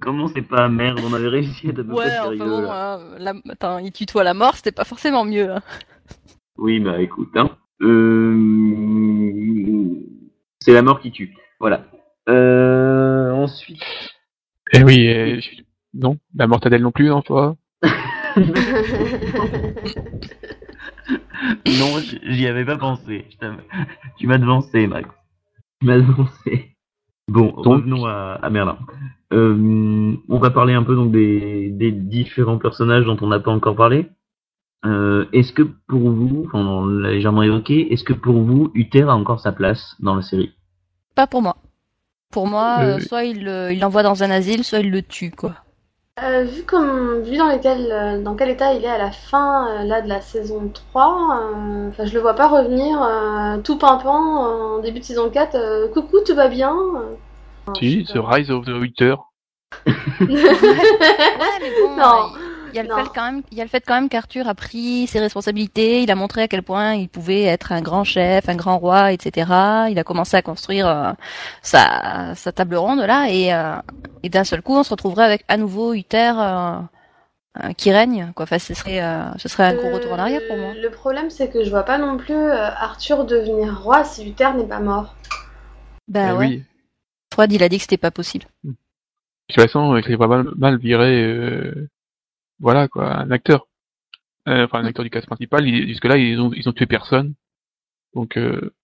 Comment 0.00 0.28
c'est 0.28 0.42
pas 0.42 0.68
merde? 0.68 1.00
On 1.02 1.14
avait 1.14 1.28
réussi 1.28 1.70
à 1.70 1.72
peu 1.72 1.80
Ouais, 1.84 2.04
près 2.04 2.18
enfin 2.18 2.36
bon, 2.36 2.70
hein, 2.70 3.00
la... 3.18 3.32
attends, 3.50 3.78
il 3.78 3.90
tutoie 3.90 4.22
la 4.22 4.34
mort, 4.34 4.54
c'était 4.56 4.70
pas 4.70 4.84
forcément 4.84 5.24
mieux. 5.24 5.50
hein. 5.50 5.62
Oui, 6.58 6.78
bah 6.78 7.00
écoute, 7.00 7.30
hein. 7.36 7.56
Euh... 7.80 8.34
C'est 10.64 10.72
la 10.72 10.80
mort 10.80 11.00
qui 11.00 11.12
tue. 11.12 11.36
Voilà. 11.60 11.84
Euh... 12.30 13.32
Ensuite. 13.32 13.82
Eh 14.72 14.82
oui, 14.82 15.08
euh, 15.08 15.38
non, 15.92 16.16
la 16.34 16.46
mortadelle 16.46 16.80
non 16.80 16.90
plus, 16.90 17.08
non, 17.10 17.20
toi. 17.20 17.56
non, 21.66 21.98
j'y 22.22 22.46
avais 22.46 22.64
pas 22.64 22.78
pensé. 22.78 23.26
Tu 24.16 24.26
m'as 24.26 24.38
devancé, 24.38 24.86
Max. 24.86 25.10
Tu 25.80 25.86
m'as 25.86 25.98
devancé. 25.98 26.74
Bon, 27.28 27.50
revenons 27.54 28.06
à, 28.06 28.38
à 28.42 28.48
Merlin. 28.48 28.78
Euh, 29.34 30.16
on 30.30 30.38
va 30.38 30.50
parler 30.50 30.72
un 30.72 30.82
peu 30.82 30.94
donc 30.94 31.12
des, 31.12 31.68
des 31.72 31.92
différents 31.92 32.58
personnages 32.58 33.04
dont 33.04 33.18
on 33.20 33.26
n'a 33.26 33.38
pas 33.38 33.50
encore 33.52 33.76
parlé. 33.76 34.06
Euh, 34.86 35.24
est-ce 35.32 35.52
que 35.52 35.62
pour 35.62 36.00
vous, 36.10 36.48
on 36.52 36.84
l'a 36.86 37.10
légèrement 37.12 37.42
évoqué, 37.42 37.92
est-ce 37.92 38.04
que 38.04 38.12
pour 38.12 38.34
vous, 38.34 38.70
Uther 38.74 39.02
a 39.02 39.14
encore 39.14 39.40
sa 39.40 39.52
place 39.52 39.94
dans 40.00 40.14
la 40.14 40.22
série? 40.22 40.52
Pas 41.14 41.26
pour 41.26 41.40
moi. 41.42 41.56
Pour 42.30 42.46
moi, 42.46 42.78
Euh, 42.80 42.96
euh, 42.96 43.00
soit 43.00 43.24
il 43.24 43.44
le- 43.44 43.70
il 43.72 43.80
l'envoie 43.80 44.02
dans 44.02 44.22
un 44.22 44.30
asile, 44.30 44.64
soit 44.64 44.80
il 44.80 44.90
le 44.90 45.02
tue, 45.02 45.30
quoi. 45.30 45.54
Euh, 46.22 46.44
vu 46.44 46.62
comme 46.62 47.22
vu 47.22 47.36
dans 47.36 47.48
lequel 47.50 47.88
euh, 47.90 48.22
dans 48.22 48.36
quel 48.36 48.50
état 48.50 48.72
il 48.72 48.84
est 48.84 48.88
à 48.88 48.98
la 48.98 49.10
fin 49.10 49.66
euh, 49.68 49.84
là 49.84 50.00
de 50.00 50.08
la 50.08 50.20
saison 50.20 50.70
3, 50.72 51.40
euh, 51.42 51.88
enfin 51.88 52.04
je 52.04 52.14
le 52.14 52.20
vois 52.20 52.34
pas 52.34 52.46
revenir 52.46 53.02
euh, 53.02 53.58
tout 53.58 53.76
pimpant 53.78 54.76
en 54.76 54.78
début 54.78 55.00
de 55.00 55.04
saison 55.04 55.28
4. 55.28 55.56
euh, 55.56 55.88
coucou, 55.88 56.18
tout 56.24 56.36
va 56.36 56.46
bien 56.48 56.72
euh. 56.72 57.72
Si, 57.76 58.06
pas. 58.14 58.20
Rise 58.34 58.50
of 58.52 58.64
the 58.64 58.68
Winter. 58.80 59.16
Ouais, 60.20 60.28
mais 60.30 61.70
bon, 61.80 61.96
Non. 61.96 62.28
Il 62.74 62.78
y 62.78 62.80
a 62.80 62.82
le 62.82 63.02
fait 63.02 63.10
quand 63.14 63.24
même, 63.24 63.42
il 63.52 63.58
y 63.58 63.60
a 63.60 63.64
le 63.64 63.70
fait 63.70 63.84
quand 63.86 63.94
même 63.94 64.08
qu'Arthur 64.08 64.48
a 64.48 64.54
pris 64.54 65.06
ses 65.06 65.20
responsabilités, 65.20 66.02
il 66.02 66.10
a 66.10 66.16
montré 66.16 66.42
à 66.42 66.48
quel 66.48 66.64
point 66.64 66.94
il 66.94 67.08
pouvait 67.08 67.44
être 67.44 67.70
un 67.70 67.80
grand 67.80 68.02
chef, 68.02 68.48
un 68.48 68.56
grand 68.56 68.78
roi, 68.78 69.12
etc. 69.12 69.46
Il 69.90 69.98
a 69.98 70.02
commencé 70.04 70.36
à 70.36 70.42
construire 70.42 70.88
euh, 70.88 71.12
sa, 71.62 72.34
sa 72.34 72.50
table 72.50 72.74
ronde 72.74 72.98
là, 72.98 73.28
et, 73.30 73.54
euh, 73.54 73.76
et 74.24 74.28
d'un 74.28 74.42
seul 74.42 74.60
coup, 74.60 74.74
on 74.74 74.82
se 74.82 74.90
retrouverait 74.90 75.24
avec 75.24 75.44
à 75.46 75.56
nouveau 75.56 75.94
Uther 75.94 76.32
euh, 76.36 77.72
qui 77.76 77.92
règne. 77.92 78.32
Quoi. 78.34 78.42
Enfin, 78.42 78.58
ce 78.58 78.74
serait, 78.74 79.00
euh, 79.00 79.32
ce 79.36 79.48
serait 79.48 79.64
un 79.64 79.74
gros 79.74 79.92
retour 79.92 80.12
en 80.12 80.18
arrière 80.18 80.40
pour 80.48 80.56
moi. 80.56 80.74
Le 80.74 80.90
problème 80.90 81.30
c'est 81.30 81.48
que 81.48 81.62
je 81.62 81.70
vois 81.70 81.84
pas 81.84 81.98
non 81.98 82.16
plus 82.16 82.50
Arthur 82.50 83.24
devenir 83.24 83.80
roi 83.82 84.02
si 84.02 84.28
Uther 84.28 84.52
n'est 84.56 84.66
pas 84.66 84.80
mort. 84.80 85.14
Bah 86.08 86.34
ouais. 86.34 86.46
Oui. 86.46 86.62
Froid, 87.32 87.46
il 87.50 87.62
a 87.62 87.68
dit 87.68 87.76
que 87.76 87.82
c'était 87.82 87.96
pas 87.96 88.10
possible. 88.10 88.46
De 89.48 89.54
toute 89.54 89.62
façon, 89.62 89.96
il 89.96 90.18
pas 90.18 90.26
mal, 90.26 90.46
mal 90.56 90.78
viré, 90.78 91.22
euh, 91.22 91.88
voilà 92.60 92.88
quoi, 92.88 93.12
un 93.16 93.30
acteur. 93.30 93.66
Euh, 94.48 94.64
enfin, 94.66 94.80
un 94.80 94.84
acteur 94.84 95.04
du 95.04 95.10
cast 95.10 95.26
principal. 95.26 95.66
il- 95.66 95.88
Jusque-là, 95.88 96.16
ils 96.18 96.38
ont, 96.38 96.50
ils 96.54 96.68
ont 96.68 96.72
tué 96.72 96.86
personne. 96.86 97.34
Donc, 98.14 98.36
euh, 98.36 98.74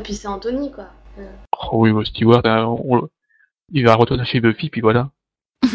Et 0.00 0.02
puis 0.04 0.14
c'est 0.14 0.28
Anthony 0.28 0.70
quoi. 0.70 0.88
oh 1.62 1.68
oui, 1.72 1.92
bah, 1.92 2.04
Stewart, 2.04 2.42
hein, 2.44 2.64
on- 2.66 3.08
il 3.72 3.84
va 3.84 3.94
retourner 3.94 4.24
chez 4.24 4.40
Buffy, 4.40 4.68
puis 4.70 4.80
voilà. 4.82 5.10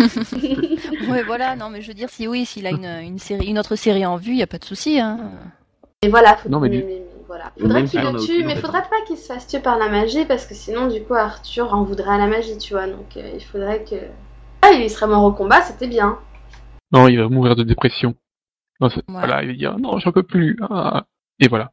ouais, 1.10 1.24
voilà. 1.24 1.56
Non, 1.56 1.70
mais 1.70 1.82
je 1.82 1.88
veux 1.88 1.94
dire, 1.94 2.10
si 2.10 2.28
oui, 2.28 2.46
s'il 2.46 2.66
a 2.68 2.70
une, 2.72 2.86
une 2.86 3.20
série, 3.20 3.48
une 3.48 3.60
autre 3.60 3.76
série 3.76 4.06
en 4.06 4.16
vue, 4.18 4.32
il 4.32 4.38
y 4.38 4.44
a 4.44 4.48
pas 4.48 4.58
de 4.60 4.66
souci. 4.66 5.00
Hein. 5.00 5.20
Et 6.04 6.10
voilà, 6.10 6.38
faut... 6.38 6.50
Non, 6.50 6.60
mais 6.60 6.70
mais, 6.70 6.78
du- 6.78 6.84
mais- 6.84 6.94
mais 7.00 7.24
voilà. 7.28 7.52
Faudrait 7.60 7.84
qu'il 7.86 8.00
le 8.02 8.10
tue, 8.20 8.32
aucune, 8.34 8.46
mais 8.46 8.56
faudrait 8.56 8.82
pas 8.84 9.02
qu'il 9.08 9.18
se 9.18 9.26
fasse 9.26 9.48
tuer 9.48 9.60
par 9.60 9.78
la 9.78 9.90
magie 9.90 10.26
parce 10.26 10.46
que 10.46 10.54
sinon 10.54 10.88
du 10.88 11.02
coup 11.04 11.14
Arthur 11.14 11.74
en 11.74 11.84
voudrait 11.84 12.14
à 12.14 12.18
la 12.18 12.28
magie, 12.28 12.58
tu 12.58 12.74
vois. 12.74 12.88
Donc 12.88 13.16
euh, 13.18 13.32
il 13.34 13.42
faudrait 13.44 13.84
que 13.84 13.96
ah 14.62 14.72
il 14.72 14.90
serait 14.90 15.08
mort 15.08 15.24
au 15.24 15.32
combat, 15.32 15.62
c'était 15.62 15.88
bien. 15.88 16.18
Non, 16.92 17.08
il 17.08 17.20
va 17.20 17.30
mourir 17.30 17.56
de 17.56 17.64
dépression. 17.64 18.16
Non, 18.80 18.90
Voilà. 19.08 19.44
Il 19.44 19.48
va 19.48 19.54
dire 19.54 19.80
non, 19.80 20.00
j'en 20.00 20.12
peux 20.12 20.24
plus. 20.24 20.58
Ah. 20.70 21.06
Et 21.40 21.48
voilà. 21.48 21.72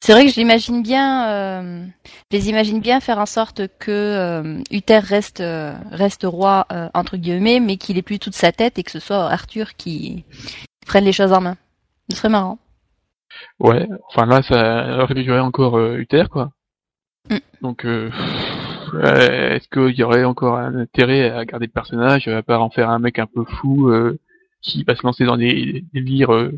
C'est 0.00 0.12
vrai 0.12 0.26
que 0.26 0.30
je 0.30 0.36
l'imagine 0.36 0.82
bien, 0.82 1.28
euh, 1.30 1.86
je 2.30 2.36
les 2.36 2.48
imagine 2.50 2.80
bien 2.80 3.00
faire 3.00 3.18
en 3.18 3.26
sorte 3.26 3.62
que 3.78 3.90
euh, 3.90 4.62
Uther 4.70 4.98
reste 4.98 5.40
euh, 5.40 5.74
reste 5.90 6.24
roi 6.24 6.66
euh, 6.70 6.88
entre 6.94 7.16
guillemets, 7.16 7.60
mais 7.60 7.76
qu'il 7.76 7.96
ait 7.96 8.02
plus 8.02 8.18
toute 8.18 8.34
sa 8.34 8.52
tête 8.52 8.78
et 8.78 8.82
que 8.82 8.90
ce 8.90 9.00
soit 9.00 9.30
Arthur 9.30 9.74
qui 9.74 10.24
prenne 10.86 11.04
les 11.04 11.12
choses 11.12 11.32
en 11.32 11.40
main. 11.40 11.56
Ce 12.10 12.16
serait 12.16 12.28
marrant. 12.28 12.58
Ouais. 13.58 13.88
Enfin 14.10 14.26
là, 14.26 14.42
ça 14.42 15.06
réduirait 15.06 15.40
encore 15.40 15.78
euh, 15.78 15.96
Uther, 15.96 16.24
quoi. 16.30 16.50
Mm. 17.30 17.38
Donc, 17.62 17.84
est-ce 17.84 19.68
qu'il 19.68 19.98
y 19.98 20.02
aurait 20.02 20.24
encore 20.24 20.56
un 20.56 20.76
intérêt 20.76 21.30
à 21.30 21.44
garder 21.44 21.66
le 21.66 21.72
personnage, 21.72 22.28
à 22.28 22.42
part 22.42 22.62
en 22.62 22.70
faire 22.70 22.90
un 22.90 22.98
mec 22.98 23.18
un 23.18 23.26
peu 23.26 23.44
fou 23.44 23.88
euh, 23.88 24.18
qui 24.62 24.82
va 24.84 24.96
se 24.96 25.02
lancer 25.02 25.24
dans 25.24 25.36
des 25.36 25.72
des 25.72 25.84
délires 25.92 26.32
euh, 26.34 26.52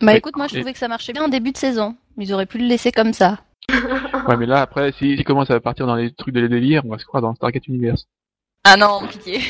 Bah 0.00 0.12
Ouais, 0.12 0.18
écoute, 0.18 0.36
moi 0.36 0.46
je 0.48 0.56
trouvais 0.56 0.72
que 0.72 0.78
ça 0.78 0.88
marchait 0.88 1.12
bien 1.12 1.24
en 1.24 1.28
début 1.28 1.52
de 1.52 1.56
saison. 1.56 1.96
Ils 2.18 2.32
auraient 2.32 2.46
pu 2.46 2.58
le 2.58 2.66
laisser 2.66 2.92
comme 2.92 3.12
ça. 3.12 3.40
Ouais, 4.28 4.36
mais 4.36 4.46
là, 4.46 4.60
après, 4.62 4.92
si, 4.92 5.16
si 5.16 5.24
commence 5.24 5.50
à 5.50 5.60
partir 5.60 5.86
dans 5.86 5.96
les 5.96 6.12
trucs 6.12 6.34
de 6.34 6.46
délire, 6.46 6.84
on 6.84 6.90
va 6.90 6.98
se 6.98 7.04
croire 7.04 7.22
dans 7.22 7.34
Stargate 7.34 7.66
Universe. 7.68 8.06
Ah 8.64 8.76
non, 8.76 9.06
pitié. 9.08 9.38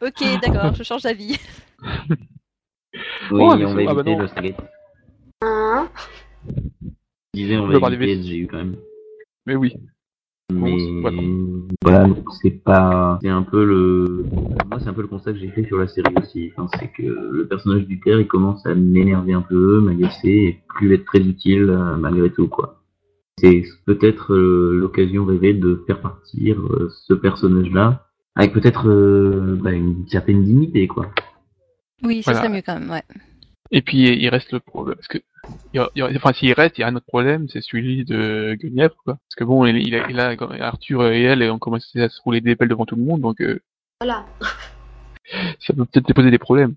ok, 0.00 0.40
d'accord, 0.42 0.74
je 0.74 0.82
change 0.82 1.02
d'avis. 1.02 1.38
Oui, 3.30 3.42
Oh, 3.42 3.56
mais 3.56 3.64
on 3.66 3.74
va 3.74 3.80
c'est- 3.82 3.86
ah 3.88 3.94
bah 3.94 4.00
éviter 4.02 4.16
le 4.16 4.26
Stargate. 4.28 4.56
Hein 5.42 5.88
Je 7.34 7.40
disais, 7.40 7.56
on 7.58 7.64
On 7.64 7.78
va 7.78 7.92
éviter. 7.92 8.22
SGU 8.22 8.46
quand 8.46 8.56
même. 8.58 8.76
Mais 9.44 9.54
oui. 9.54 9.74
Mais 10.50 10.70
Bon, 10.70 11.55
voilà. 11.82 12.08
c'est 12.42 12.50
pas, 12.62 13.18
c'est 13.22 13.28
un 13.28 13.42
peu 13.42 13.64
le, 13.64 14.24
moi 14.68 14.78
c'est 14.80 14.88
un 14.88 14.92
peu 14.94 15.02
le 15.02 15.08
constat 15.08 15.32
que 15.32 15.38
j'ai 15.38 15.48
fait 15.50 15.64
sur 15.64 15.78
la 15.78 15.86
série 15.88 16.14
aussi. 16.20 16.52
Enfin, 16.56 16.68
c'est 16.78 16.88
que 16.92 17.02
le 17.02 17.46
personnage 17.46 17.86
du 17.86 17.98
père, 17.98 18.20
il 18.20 18.26
commence 18.26 18.64
à 18.66 18.74
m'énerver 18.74 19.32
un 19.34 19.42
peu, 19.42 19.80
m'agacer 19.80 20.28
et 20.28 20.60
plus 20.68 20.94
être 20.94 21.04
très 21.04 21.20
utile 21.20 21.70
euh, 21.70 21.96
malgré 21.96 22.30
tout 22.30 22.48
quoi. 22.48 22.82
C'est 23.38 23.64
peut-être 23.84 24.32
euh, 24.34 24.74
l'occasion 24.74 25.24
rêvée 25.26 25.52
de 25.54 25.82
faire 25.86 26.00
partir 26.00 26.58
euh, 26.60 26.88
ce 27.06 27.12
personnage-là 27.14 28.06
avec 28.34 28.52
peut-être 28.52 28.88
euh, 28.88 29.58
bah, 29.62 29.72
une 29.72 30.06
certaine 30.08 30.42
dignité 30.44 30.86
quoi. 30.86 31.10
Oui, 32.02 32.22
ce 32.22 32.30
Voilà. 32.30 32.40
serait 32.40 32.48
mieux 32.54 32.62
quand 32.64 32.78
même, 32.78 32.90
ouais. 32.90 33.02
Et 33.72 33.82
puis, 33.82 34.02
il 34.02 34.28
reste 34.28 34.52
le 34.52 34.60
problème. 34.60 34.96
Parce 34.96 35.08
que, 35.08 35.18
il 35.74 35.84
il 35.94 36.02
enfin, 36.16 36.32
s'il 36.32 36.52
reste, 36.52 36.78
il 36.78 36.82
y 36.82 36.84
a 36.84 36.88
un 36.88 36.96
autre 36.96 37.06
problème, 37.06 37.48
c'est 37.48 37.62
celui 37.62 38.04
de 38.04 38.54
Guenièvre, 38.60 38.94
quoi. 39.04 39.14
Parce 39.14 39.34
que 39.36 39.44
bon, 39.44 39.66
il, 39.66 39.76
il 39.76 39.94
a, 39.96 40.06
il 40.08 40.20
a- 40.20 40.36
Arthur 40.66 41.06
et 41.08 41.22
elle 41.22 41.42
ont 41.50 41.58
commencé 41.58 42.00
à 42.00 42.08
se 42.08 42.20
rouler 42.22 42.40
des 42.40 42.56
pelles 42.56 42.68
devant 42.68 42.86
tout 42.86 42.96
le 42.96 43.02
monde, 43.02 43.20
donc 43.20 43.40
euh, 43.40 43.60
Voilà. 44.00 44.24
ça 45.60 45.72
peut 45.74 45.84
peut-être 45.84 46.12
poser 46.14 46.30
des 46.30 46.38
problèmes. 46.38 46.74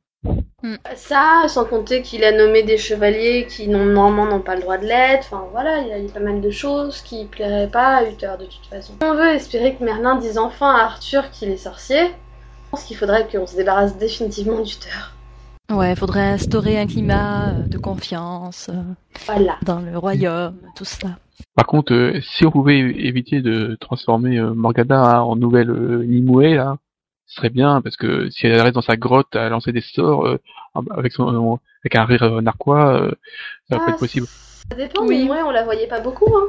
Ça, 0.95 1.43
sans 1.47 1.63
compter 1.63 2.01
qu'il 2.01 2.25
a 2.25 2.33
nommé 2.33 2.63
des 2.63 2.77
chevaliers 2.77 3.45
qui 3.47 3.69
normalement 3.69 4.25
n'ont 4.25 4.41
pas 4.41 4.55
le 4.55 4.61
droit 4.61 4.77
de 4.77 4.85
l'être. 4.85 5.27
Enfin 5.31 5.47
voilà, 5.51 5.79
il 5.79 5.87
y, 5.87 5.93
a, 5.93 5.97
il 5.97 6.07
y 6.07 6.09
a 6.09 6.13
pas 6.13 6.19
mal 6.19 6.41
de 6.41 6.49
choses 6.51 7.01
qui 7.01 7.25
plairaient 7.25 7.69
pas 7.69 7.97
à 7.97 8.03
Uther 8.03 8.33
de 8.37 8.45
toute 8.45 8.65
façon. 8.69 8.93
On 9.01 9.13
veut 9.13 9.29
espérer 9.29 9.75
que 9.75 9.83
Merlin 9.83 10.15
dise 10.17 10.37
enfin 10.37 10.75
à 10.75 10.83
Arthur 10.83 11.29
qu'il 11.31 11.49
est 11.49 11.55
sorcier. 11.57 12.03
Je 12.07 12.71
pense 12.71 12.83
qu'il 12.83 12.97
faudrait 12.97 13.27
qu'on 13.31 13.47
se 13.47 13.55
débarrasse 13.55 13.97
définitivement 13.97 14.59
d'Uther. 14.59 15.13
Ouais, 15.69 15.95
faudrait 15.95 16.21
instaurer 16.31 16.79
un 16.79 16.87
climat 16.87 17.49
euh, 17.49 17.61
de 17.67 17.77
confiance 17.77 18.69
euh, 18.69 18.81
Voilà. 19.27 19.57
dans 19.63 19.79
le 19.79 19.97
royaume, 19.97 20.55
tout 20.75 20.85
ça. 20.85 21.09
Par 21.55 21.67
contre, 21.67 21.93
euh, 21.93 22.19
si 22.21 22.45
on 22.45 22.51
pouvait 22.51 22.79
éviter 22.79 23.41
de 23.41 23.77
transformer 23.79 24.39
euh, 24.39 24.53
Morgana 24.53 25.23
en 25.23 25.35
nouvelle 25.35 25.69
euh, 25.69 26.03
Nimue, 26.05 26.55
là, 26.55 26.77
ce 27.27 27.35
serait 27.35 27.49
bien, 27.51 27.81
parce 27.81 27.97
que 27.97 28.29
si 28.31 28.47
elle 28.47 28.59
reste 28.59 28.73
dans 28.75 28.81
sa 28.81 28.97
grotte 28.97 29.35
à 29.35 29.47
lancer 29.49 29.71
des 29.71 29.81
sorts 29.81 30.25
euh, 30.25 30.39
avec 30.97 31.11
son 31.13 31.59
avec 31.83 31.95
un 31.95 32.05
rire 32.05 32.41
narquois, 32.41 33.01
euh, 33.01 33.11
ça 33.69 33.77
va 33.77 33.79
pas 33.79 33.85
Ah, 33.89 33.91
être 33.91 33.99
possible. 33.99 34.25
Ça 34.71 34.75
dépend, 34.75 35.05
Oui. 35.05 35.25
mais 35.25 35.31
ouais, 35.31 35.41
on 35.45 35.51
la 35.51 35.63
voyait 35.63 35.87
pas 35.87 35.99
beaucoup. 35.99 36.35
Hein. 36.35 36.45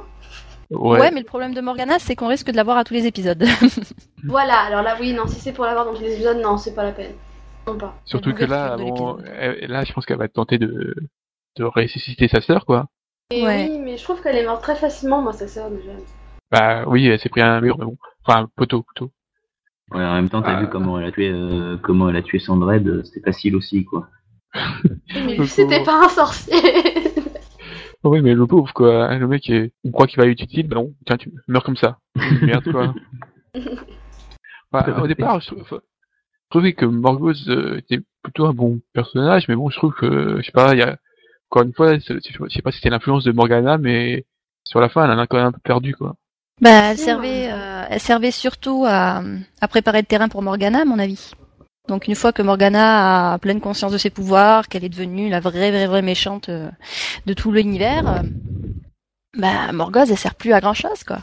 Ouais. 0.71 0.99
Ouais. 1.01 1.11
mais 1.11 1.21
le 1.21 1.27
problème 1.27 1.53
de 1.53 1.61
Morgana, 1.61 1.99
c'est 1.99 2.17
qu'on 2.17 2.29
risque 2.29 2.51
de 2.51 2.57
l'avoir 2.57 2.79
à 2.79 2.85
tous 2.85 2.95
les 2.95 3.07
épisodes. 3.07 3.45
Voilà, 4.25 4.59
alors 4.67 4.83
là, 4.83 4.97
oui, 5.01 5.13
non, 5.15 5.27
si 5.27 5.41
c'est 5.41 5.53
pour 5.53 5.65
l'avoir 5.65 5.85
dans 5.87 5.95
tous 5.95 6.03
les 6.03 6.13
épisodes, 6.13 6.39
non, 6.43 6.57
c'est 6.59 6.75
pas 6.75 6.85
la 6.85 6.93
peine. 6.93 7.13
Pas. 7.67 7.95
Surtout 8.05 8.33
que 8.35 8.45
là, 8.45 8.77
bon, 8.77 9.17
là, 9.17 9.85
je 9.85 9.93
pense 9.93 10.05
qu'elle 10.07 10.19
va 10.19 10.29
tenter 10.29 10.59
de 10.59 10.95
de 11.57 11.65
ressusciter 11.65 12.27
sa 12.29 12.41
sœur, 12.41 12.65
quoi. 12.67 12.87
Et 13.33 13.45
Ouais. 13.45 13.69
oui, 13.71 13.79
mais 13.79 13.97
je 13.97 14.03
trouve 14.05 14.21
qu'elle 14.23 14.37
est 14.37 14.45
morte 14.47 14.63
très 14.63 14.77
facilement, 14.77 15.21
moi, 15.23 15.33
sa 15.33 15.47
sœur, 15.47 15.71
déjà. 15.71 15.93
Bah 16.51 16.85
oui, 16.89 17.07
elle 17.07 17.19
s'est 17.21 17.29
pris 17.29 17.43
un 17.43 17.61
mur, 17.61 17.77
mais 17.79 17.85
bon, 17.85 17.97
enfin 18.25 18.41
un 18.43 18.49
poteau, 18.57 18.83
poteau. 18.83 19.11
Ouais, 19.93 20.05
en 20.05 20.15
même 20.15 20.29
temps, 20.29 20.43
t'as 20.43 20.57
Ah. 20.57 20.61
vu 20.61 20.69
comment 20.69 20.99
elle 20.99 21.07
a 21.07 21.13
tué, 21.13 21.29
euh, 21.31 21.77
comment 21.83 22.09
elle 22.09 22.17
a 22.17 22.23
tué 22.23 22.39
Sandred, 22.41 22.87
euh, 22.89 23.03
c'était 23.05 23.21
facile 23.21 23.55
aussi 23.57 23.85
quoi. 23.85 24.09
Mais 25.15 25.47
c'était 25.47 25.83
pas 25.85 26.05
un 26.05 26.09
sorcier. 26.09 26.55
Oui, 28.03 28.21
mais 28.23 28.35
le 28.35 28.47
pauvre, 28.47 28.73
quoi. 28.73 29.15
Le 29.15 29.27
mec, 29.29 29.49
est- 29.51 29.73
on 29.85 29.91
croit 29.91 30.07
qu'il 30.07 30.19
va 30.21 30.27
être 30.27 30.41
utile, 30.43 30.67
bah 30.67 30.77
non, 30.77 30.93
tiens, 31.07 31.19
tu 31.19 31.33
meurs 31.49 31.63
comme 31.65 31.77
ça. 31.77 31.99
Merde, 32.43 32.71
quoi. 32.73 32.95
Bah, 34.73 34.87
au 35.03 35.07
départ, 35.09 35.41
je, 35.41 35.49
trou- 35.49 35.65
je 35.69 35.77
trouvais 36.51 36.73
que 36.75 36.85
Morgause 36.85 37.49
euh, 37.49 37.79
était 37.79 38.01
plutôt 38.23 38.47
un 38.47 38.53
bon 38.53 38.81
personnage, 38.93 39.49
mais 39.49 39.57
bon, 39.57 39.71
je 39.71 39.77
trouve 39.77 39.95
que, 39.95 40.39
je 40.39 40.43
sais 40.47 40.53
pas, 40.53 40.75
il 40.75 40.79
y 40.79 40.83
a, 40.83 40.97
encore 41.51 41.63
une 41.63 41.73
fois, 41.73 41.99
je 41.99 42.19
sais 42.49 42.63
pas 42.63 42.71
si 42.71 42.77
c'était 42.79 42.91
l'influence 42.91 43.25
de 43.25 43.33
Morgana, 43.33 43.79
mais 43.79 44.25
sur 44.65 44.81
la 44.81 44.89
fin, 44.89 45.05
elle 45.05 45.11
en 45.11 45.19
a 45.19 45.27
quand 45.27 45.39
même 45.39 45.47
un 45.47 45.53
peu 45.53 45.61
perdu, 45.63 45.95
quoi. 45.95 46.15
Bah, 46.61 46.91
elle 46.91 46.99
servait, 46.99 47.51
euh, 47.51 47.85
elle 47.89 48.01
servait 48.01 48.31
surtout 48.31 48.85
à, 48.87 49.23
à 49.63 49.69
préparer 49.69 50.01
le 50.01 50.07
terrain 50.07 50.29
pour 50.29 50.43
Morgana, 50.43 50.83
à 50.83 50.85
mon 50.85 50.99
avis. 50.99 51.33
Donc 51.89 52.07
une 52.07 52.15
fois 52.15 52.33
que 52.33 52.43
Morgana 52.43 53.33
a 53.33 53.39
pleine 53.39 53.61
conscience 53.61 53.91
de 53.93 53.99
ses 53.99 54.11
pouvoirs, 54.11 54.69
qu'elle 54.69 54.85
est 54.85 54.91
devenue 54.91 55.31
la 55.31 55.41
vraie, 55.41 55.71
vraie, 55.71 55.87
vraie 55.87 56.03
méchante 56.03 56.51
euh, 56.51 56.71
de 57.27 57.33
tout 57.33 57.51
l'univers, 57.51 58.23
bah 59.37 59.73
Morgause, 59.73 60.11
elle 60.11 60.19
sert 60.19 60.35
plus 60.35 60.53
à 60.53 60.61
grand 60.61 60.75
chose, 60.75 61.03
quoi. 61.05 61.19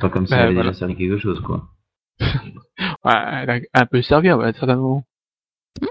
Pas 0.00 0.08
comme 0.08 0.26
si 0.26 0.32
Bah, 0.32 0.38
elle 0.40 0.54
voilà. 0.54 0.70
déjà 0.70 0.78
servi 0.80 0.96
quelque 0.96 1.18
chose 1.18 1.40
quoi. 1.40 1.68
Ouais, 3.04 3.12
elle 3.42 3.50
a 3.50 3.80
un 3.80 3.86
peu 3.86 4.02
servi 4.02 4.28
à 4.28 4.36
un 4.36 4.52
certain 4.52 4.76
moment. 4.76 5.04
Oui, 5.80 5.88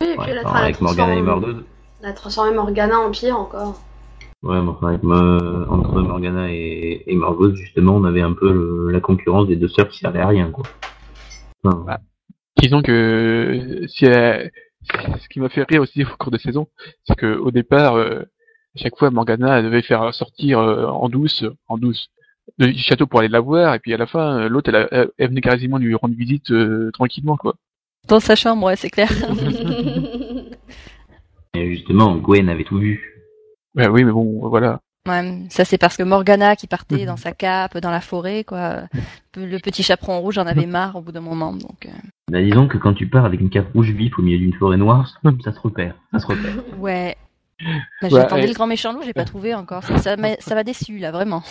et 0.00 0.06
puis 0.06 0.18
Ouais, 0.18 0.26
elle 0.30 0.38
a, 0.38 0.40
alors, 0.40 0.52
elle 0.56 0.60
a 0.60 0.64
avec 0.64 0.80
Morgana 0.80 1.14
et 1.14 1.22
Morgause. 1.22 1.64
elle 2.02 2.08
a 2.08 2.12
transformé 2.12 2.54
Morgana 2.54 2.98
en 3.00 3.10
pire 3.10 3.36
encore. 3.38 3.80
Ouais, 4.42 4.60
mais 4.60 4.68
enfin, 4.70 4.88
avec 4.88 5.02
Mo- 5.04 5.14
entre 5.70 6.00
Morgana 6.00 6.50
et, 6.52 7.04
et 7.06 7.18
justement, 7.54 7.94
on 7.94 8.04
avait 8.04 8.22
un 8.22 8.32
peu 8.32 8.52
le- 8.52 8.90
la 8.90 9.00
concurrence 9.00 9.46
des 9.46 9.56
deux 9.56 9.68
sœurs 9.68 9.88
qui 9.88 9.98
servaient 9.98 10.20
à 10.20 10.26
rien, 10.28 10.50
quoi. 10.50 10.64
Enfin, 11.64 11.78
Ouais. 11.86 11.96
Disons 12.58 12.82
que 12.82 13.84
si 13.88 14.04
elle- 14.06 14.50
ce 15.20 15.28
qui 15.28 15.40
m'a 15.40 15.48
fait 15.48 15.62
rire 15.68 15.80
aussi 15.82 16.04
au 16.04 16.08
cours 16.18 16.30
de 16.32 16.38
saison, 16.38 16.66
c'est 17.04 17.16
que 17.16 17.36
au 17.36 17.50
départ, 17.52 17.94
euh, 17.96 18.20
à 18.76 18.78
chaque 18.82 18.96
fois 18.98 19.10
Morgana 19.10 19.58
elle 19.58 19.64
devait 19.66 19.82
faire 19.82 20.12
sortir 20.14 20.58
euh, 20.58 20.86
en 20.86 21.08
douce, 21.08 21.44
en 21.68 21.78
douce, 21.78 22.08
du 22.58 22.78
château 22.78 23.06
pour 23.06 23.20
aller 23.20 23.28
la 23.28 23.40
voir, 23.40 23.74
et 23.74 23.78
puis 23.78 23.94
à 23.94 23.96
la 23.96 24.06
fin, 24.06 24.40
euh, 24.40 24.48
l'autre 24.48 24.70
elle, 24.70 24.76
a- 24.76 24.88
elle, 24.92 25.10
elle 25.18 25.28
venait 25.28 25.40
quasiment 25.40 25.78
lui 25.78 25.94
rendre 25.94 26.14
visite 26.14 26.50
euh, 26.50 26.90
tranquillement 26.92 27.36
quoi. 27.36 27.54
Dans 28.08 28.20
sa 28.20 28.34
chambre, 28.34 28.66
ouais, 28.66 28.76
c'est 28.76 28.90
clair. 28.90 29.08
Et 31.54 31.74
justement, 31.74 32.16
Gwen 32.16 32.48
avait 32.48 32.64
tout 32.64 32.78
vu. 32.78 33.00
Bah 33.74 33.88
oui, 33.90 34.04
mais 34.04 34.12
bon, 34.12 34.48
voilà. 34.48 34.80
Ouais, 35.06 35.40
ça 35.50 35.64
c'est 35.64 35.78
parce 35.78 35.96
que 35.96 36.02
Morgana 36.02 36.56
qui 36.56 36.66
partait 36.66 37.04
dans 37.06 37.16
sa 37.26 37.32
cape 37.32 37.78
dans 37.78 37.90
la 37.90 38.00
forêt, 38.00 38.44
quoi. 38.44 38.82
Le 39.36 39.58
petit 39.58 39.82
chaperon 39.82 40.20
rouge 40.20 40.38
en 40.38 40.46
avait 40.46 40.66
marre 40.66 40.96
au 40.96 41.00
bout 41.00 41.12
d'un 41.12 41.20
moment, 41.20 41.52
donc. 41.52 41.86
euh, 41.86 41.90
Bah, 42.30 42.42
disons 42.42 42.68
que 42.68 42.78
quand 42.78 42.94
tu 42.94 43.08
pars 43.08 43.24
avec 43.24 43.40
une 43.40 43.50
cape 43.50 43.72
rouge 43.72 43.90
vif 43.90 44.18
au 44.18 44.22
milieu 44.22 44.38
d'une 44.38 44.54
forêt 44.54 44.76
noire, 44.76 45.12
ça 45.44 45.52
se 45.52 45.60
repère. 45.60 45.94
Ça 46.12 46.18
se 46.18 46.26
repère. 46.26 46.54
Ouais. 46.78 47.16
Bah, 47.60 47.68
Ouais, 48.02 48.10
J'attendais 48.10 48.44
et- 48.44 48.48
le 48.48 48.54
grand 48.54 48.66
méchant 48.66 48.92
loup, 48.92 49.02
j'ai 49.04 49.12
pas 49.12 49.24
trouvé 49.24 49.54
encore. 49.54 49.84
Ça, 49.84 49.96
ça 49.98 50.16
ça 50.40 50.54
m'a 50.56 50.64
déçu 50.64 50.98
là, 50.98 51.12
vraiment. 51.12 51.44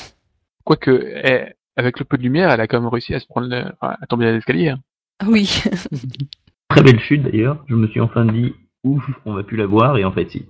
Quoique, 0.63 0.91
eh, 1.23 1.53
avec 1.75 1.99
le 1.99 2.05
peu 2.05 2.17
de 2.17 2.23
lumière, 2.23 2.51
elle 2.51 2.61
a 2.61 2.67
quand 2.67 2.79
même 2.79 2.89
réussi 2.89 3.13
à 3.13 3.19
se 3.19 3.27
prendre, 3.27 3.47
le- 3.47 3.71
à 3.81 4.05
tomber 4.07 4.27
à 4.27 4.31
l'escalier. 4.31 4.69
hein. 4.69 4.79
Oui. 5.27 5.61
Très 6.69 6.83
belle 6.83 6.99
chute 6.99 7.23
d'ailleurs. 7.23 7.63
Je 7.67 7.75
me 7.75 7.87
suis 7.87 7.99
enfin 7.99 8.25
dit, 8.25 8.53
ouf, 8.83 9.03
on 9.25 9.33
va 9.33 9.43
plus 9.43 9.57
la 9.57 9.65
voir, 9.65 9.97
et 9.97 10.05
en 10.05 10.11
fait, 10.11 10.29
si. 10.29 10.45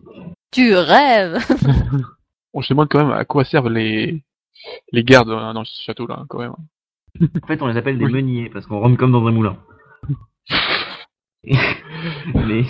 tu 0.52 0.74
rêves. 0.76 1.38
On 2.54 2.62
se 2.62 2.74
demande 2.74 2.90
quand 2.90 3.00
même 3.00 3.12
à 3.12 3.24
quoi 3.26 3.46
servent 3.46 3.70
les 3.70 4.22
les 4.92 5.04
gardes 5.04 5.30
dans, 5.30 5.54
dans 5.54 5.64
ce 5.64 5.82
château 5.84 6.06
là, 6.06 6.26
quand 6.30 6.40
même. 6.40 6.54
En 7.44 7.48
fait, 7.48 7.62
on 7.62 7.68
les 7.68 7.78
appelle 7.78 7.98
des 7.98 8.06
Oui. 8.06 8.12
meuniers 8.12 8.50
parce 8.50 8.66
qu'on 8.66 8.80
rentre 8.80 8.98
comme 8.98 9.12
dans 9.12 9.26
un 9.26 9.32
moulin. 9.32 9.58
mais, 11.44 12.64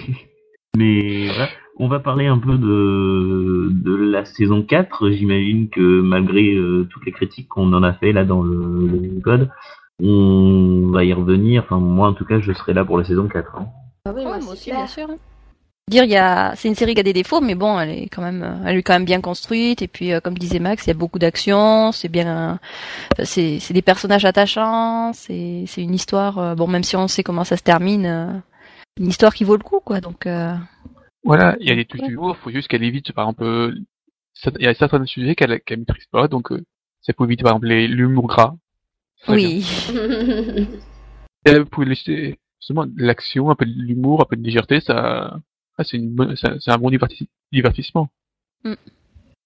mais 0.78 1.28
voilà. 1.28 1.50
On 1.78 1.88
va 1.88 2.00
parler 2.00 2.28
un 2.28 2.38
peu 2.38 2.58
de, 2.58 3.70
de 3.72 3.96
la 3.96 4.26
saison 4.26 4.62
4. 4.62 5.10
J'imagine 5.12 5.70
que 5.70 6.02
malgré 6.02 6.54
euh, 6.54 6.88
toutes 6.92 7.06
les 7.06 7.12
critiques 7.12 7.48
qu'on 7.48 7.74
en 7.74 7.82
a 7.84 7.94
fait 7.94 8.12
là 8.12 8.24
dans 8.26 8.44
le, 8.44 8.88
le 8.88 9.22
code, 9.22 9.50
on 10.02 10.88
va 10.92 11.04
y 11.04 11.14
revenir. 11.14 11.64
Enfin, 11.64 11.78
moi 11.80 12.08
en 12.10 12.14
tout 12.14 12.26
cas, 12.26 12.40
je 12.40 12.52
serai 12.54 12.74
là 12.74 12.86
pour 12.86 12.98
la 12.98 13.04
saison 13.04 13.28
4. 13.28 13.56
hein. 13.58 13.68
Ah 14.06 14.12
oui, 14.16 14.24
Ouais, 14.26 14.40
moi, 14.42 14.54
aussi, 14.54 14.66
clair. 14.66 14.78
bien 14.78 14.88
sûr. 14.88 15.08
Dire, 15.90 16.04
il 16.06 16.12
y 16.12 16.16
a, 16.18 16.54
c'est 16.56 16.68
une 16.70 16.76
série 16.76 16.94
qui 16.94 17.00
a 17.02 17.04
des 17.04 17.14
défauts, 17.14 17.42
mais 17.42 17.56
bon, 17.56 17.80
elle 17.80 17.90
est 17.90 18.08
quand 18.10 18.22
même, 18.22 18.44
euh, 18.44 18.64
elle 18.66 18.78
est 18.78 18.84
quand 18.84 18.94
même 18.94 19.06
bien 19.06 19.20
construite. 19.20 19.82
Et 19.82 19.88
puis, 19.88 20.14
euh, 20.14 20.20
comme 20.20 20.38
disait 20.38 20.60
Max, 20.60 20.86
il 20.86 20.90
y 20.90 20.92
a 20.92 20.96
beaucoup 20.96 21.20
d'action. 21.20 21.92
C'est 21.92 22.08
bien, 22.10 22.60
enfin, 23.12 23.24
c'est, 23.26 23.60
c'est 23.60 23.74
des 23.74 23.82
personnages 23.82 24.26
attachants. 24.26 25.12
C'est, 25.14 25.64
c'est 25.68 25.82
une 25.82 25.94
histoire. 25.94 26.38
euh, 26.38 26.56
bon, 26.56 26.68
même 26.68 26.84
si 26.84 26.96
on 26.96 27.08
sait 27.08 27.24
comment 27.24 27.44
ça 27.44 27.58
se 27.58 27.64
termine, 27.64 28.06
euh, 28.06 28.28
une 29.00 29.08
histoire 29.08 29.34
qui 29.34 29.44
vaut 29.44 29.58
le 29.58 29.64
coup, 29.64 29.80
quoi. 29.84 30.00
Donc, 30.02 30.28
euh, 30.28 30.54
Voilà, 31.24 31.56
il 31.60 31.68
y 31.68 31.72
a 31.72 31.76
des 31.76 31.86
Ouais. 32.00 32.08
d'humour, 32.08 32.36
faut 32.38 32.50
juste 32.50 32.68
qu'elle 32.68 32.84
évite, 32.84 33.12
par 33.14 33.26
exemple, 33.26 33.44
euh, 33.44 33.76
il 34.60 34.64
y 34.64 34.68
a 34.68 34.74
certains 34.74 35.06
sujets 35.06 35.36
qu'elle 35.36 35.62
qu'elle 35.62 35.80
maîtrise 35.80 36.06
pas, 36.12 36.28
donc 36.28 36.52
euh, 36.52 36.64
ça 37.02 37.14
peut 37.14 37.26
éviter, 37.26 37.44
par 37.44 37.52
exemple, 37.54 37.68
les- 37.68 37.88
l'humour 37.88 38.28
gras. 38.28 38.56
Oui. 39.28 39.64
Elle 41.46 41.66
peut 41.72 41.84
laisser 41.84 42.38
justement 42.60 42.86
de 42.86 42.94
l'action, 42.98 43.50
un 43.52 43.56
peu 43.56 43.66
de 43.66 43.72
l'humour, 43.72 44.22
un 44.22 44.26
peu 44.26 44.36
de 44.36 44.44
légèreté, 44.44 44.80
ça, 44.80 45.40
ah, 45.78 45.84
c'est 45.84 45.98
un 45.98 46.78
bon 46.80 46.90
diverti- 46.90 47.28
divertissement. 47.52 48.10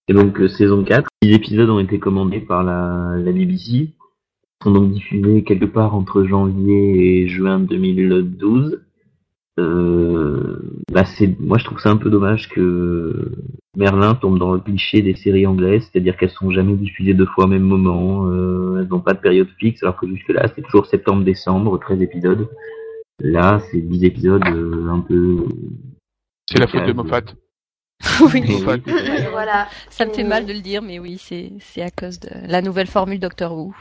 Et 0.08 0.14
donc, 0.14 0.40
euh, 0.40 0.48
saison 0.48 0.84
4, 0.84 1.08
les 1.22 1.34
épisodes 1.34 1.70
ont 1.70 1.80
été 1.80 2.00
commandés 2.00 2.40
par 2.42 2.64
la, 2.64 3.16
la 3.18 3.32
BBC. 3.32 3.72
Ils 3.72 4.64
sont 4.64 4.72
donc 4.72 4.92
diffusés 4.94 5.44
quelque 5.44 5.66
part 5.66 5.96
entre 5.96 6.24
janvier 6.26 7.24
et 7.24 7.28
juin 7.28 7.60
2012. 7.60 8.82
Euh, 9.58 10.60
bah 10.92 11.06
c'est, 11.06 11.40
moi, 11.40 11.58
je 11.58 11.66
trouve 11.66 11.80
ça 11.80 11.90
un 11.90 11.98
peu 11.98 12.10
dommage 12.10 12.50
que 12.50 13.32
Merlin 13.78 14.16
tombe 14.16 14.38
dans 14.38 14.54
le 14.54 14.60
cliché 14.60 15.02
des 15.02 15.16
séries 15.16 15.48
anglaises, 15.48 15.90
c'est-à-dire 15.92 16.18
qu'elles 16.18 16.32
sont 16.32 16.52
jamais 16.52 16.76
diffusées 16.76 17.14
deux 17.14 17.26
fois 17.26 17.46
au 17.46 17.48
même 17.48 17.64
moment, 17.64 18.28
euh, 18.28 18.80
elles 18.80 18.88
n'ont 18.88 19.00
pas 19.00 19.14
de 19.14 19.20
période 19.20 19.48
fixe, 19.58 19.82
alors 19.84 19.98
que 19.98 20.08
jusque-là, 20.08 20.48
c'est 20.56 20.62
toujours 20.62 20.86
septembre-décembre, 20.86 21.80
13 21.80 22.02
épisodes. 22.02 22.50
Là, 23.20 23.62
c'est 23.72 23.80
10 23.80 24.04
épisodes 24.04 24.46
euh, 24.48 24.90
un 24.90 25.00
peu... 25.00 25.46
C'est 26.50 26.60
la 26.60 26.68
faute 26.68 26.86
de 26.86 26.94
Moffat. 26.94 27.22
oui. 28.34 28.44
Moffat. 28.48 28.78
voilà. 29.32 29.68
Ça 29.90 30.06
me 30.06 30.12
fait 30.12 30.26
mal 30.26 30.46
de 30.46 30.54
le 30.54 30.60
dire, 30.60 30.82
mais 30.82 31.00
oui, 31.00 31.18
c'est, 31.18 31.54
c'est 31.60 31.82
à 31.82 31.90
cause 31.90 32.20
de 32.20 32.30
la 32.48 32.62
nouvelle 32.62 32.88
formule 32.88 33.20
Doctor 33.20 33.56
Who. 33.56 33.74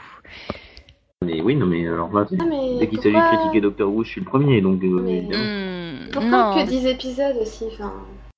Mais 1.25 1.41
oui, 1.41 1.55
non, 1.55 1.65
mais 1.65 1.87
alors 1.87 2.11
là, 2.13 2.25
Ah, 2.39 2.43
mais 2.47 2.77
dès 2.79 2.87
qu'il 2.87 2.99
s'agit 3.01 3.15
de 3.15 3.35
critiquer 3.37 3.61
Doctor 3.61 3.91
Who, 3.93 4.03
je 4.03 4.09
suis 4.09 4.21
le 4.21 4.25
premier, 4.27 4.61
donc... 4.61 4.83
euh, 4.83 5.01
Mais-. 5.03 5.21
Hmm, 5.21 6.11
Pourquoi 6.11 6.55
non. 6.55 6.63
que 6.65 6.69
10 6.69 6.85
épisodes 6.87 7.35
aussi 7.41 7.65
enfin... 7.71 7.91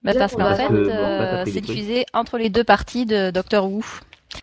Bah, 0.04 0.13
parce 0.17 0.34
qu'en 0.34 0.43
Parce 0.43 0.58
fait, 0.60 0.71
euh, 0.73 0.88
bah, 1.43 1.45
c'est 1.45 1.60
diffusé 1.62 2.06
entre 2.13 2.38
les 2.38 2.50
deux 2.50 2.63
parties 2.63 3.06
de 3.06 3.32
Doctor 3.32 3.69
Who. 3.69 3.82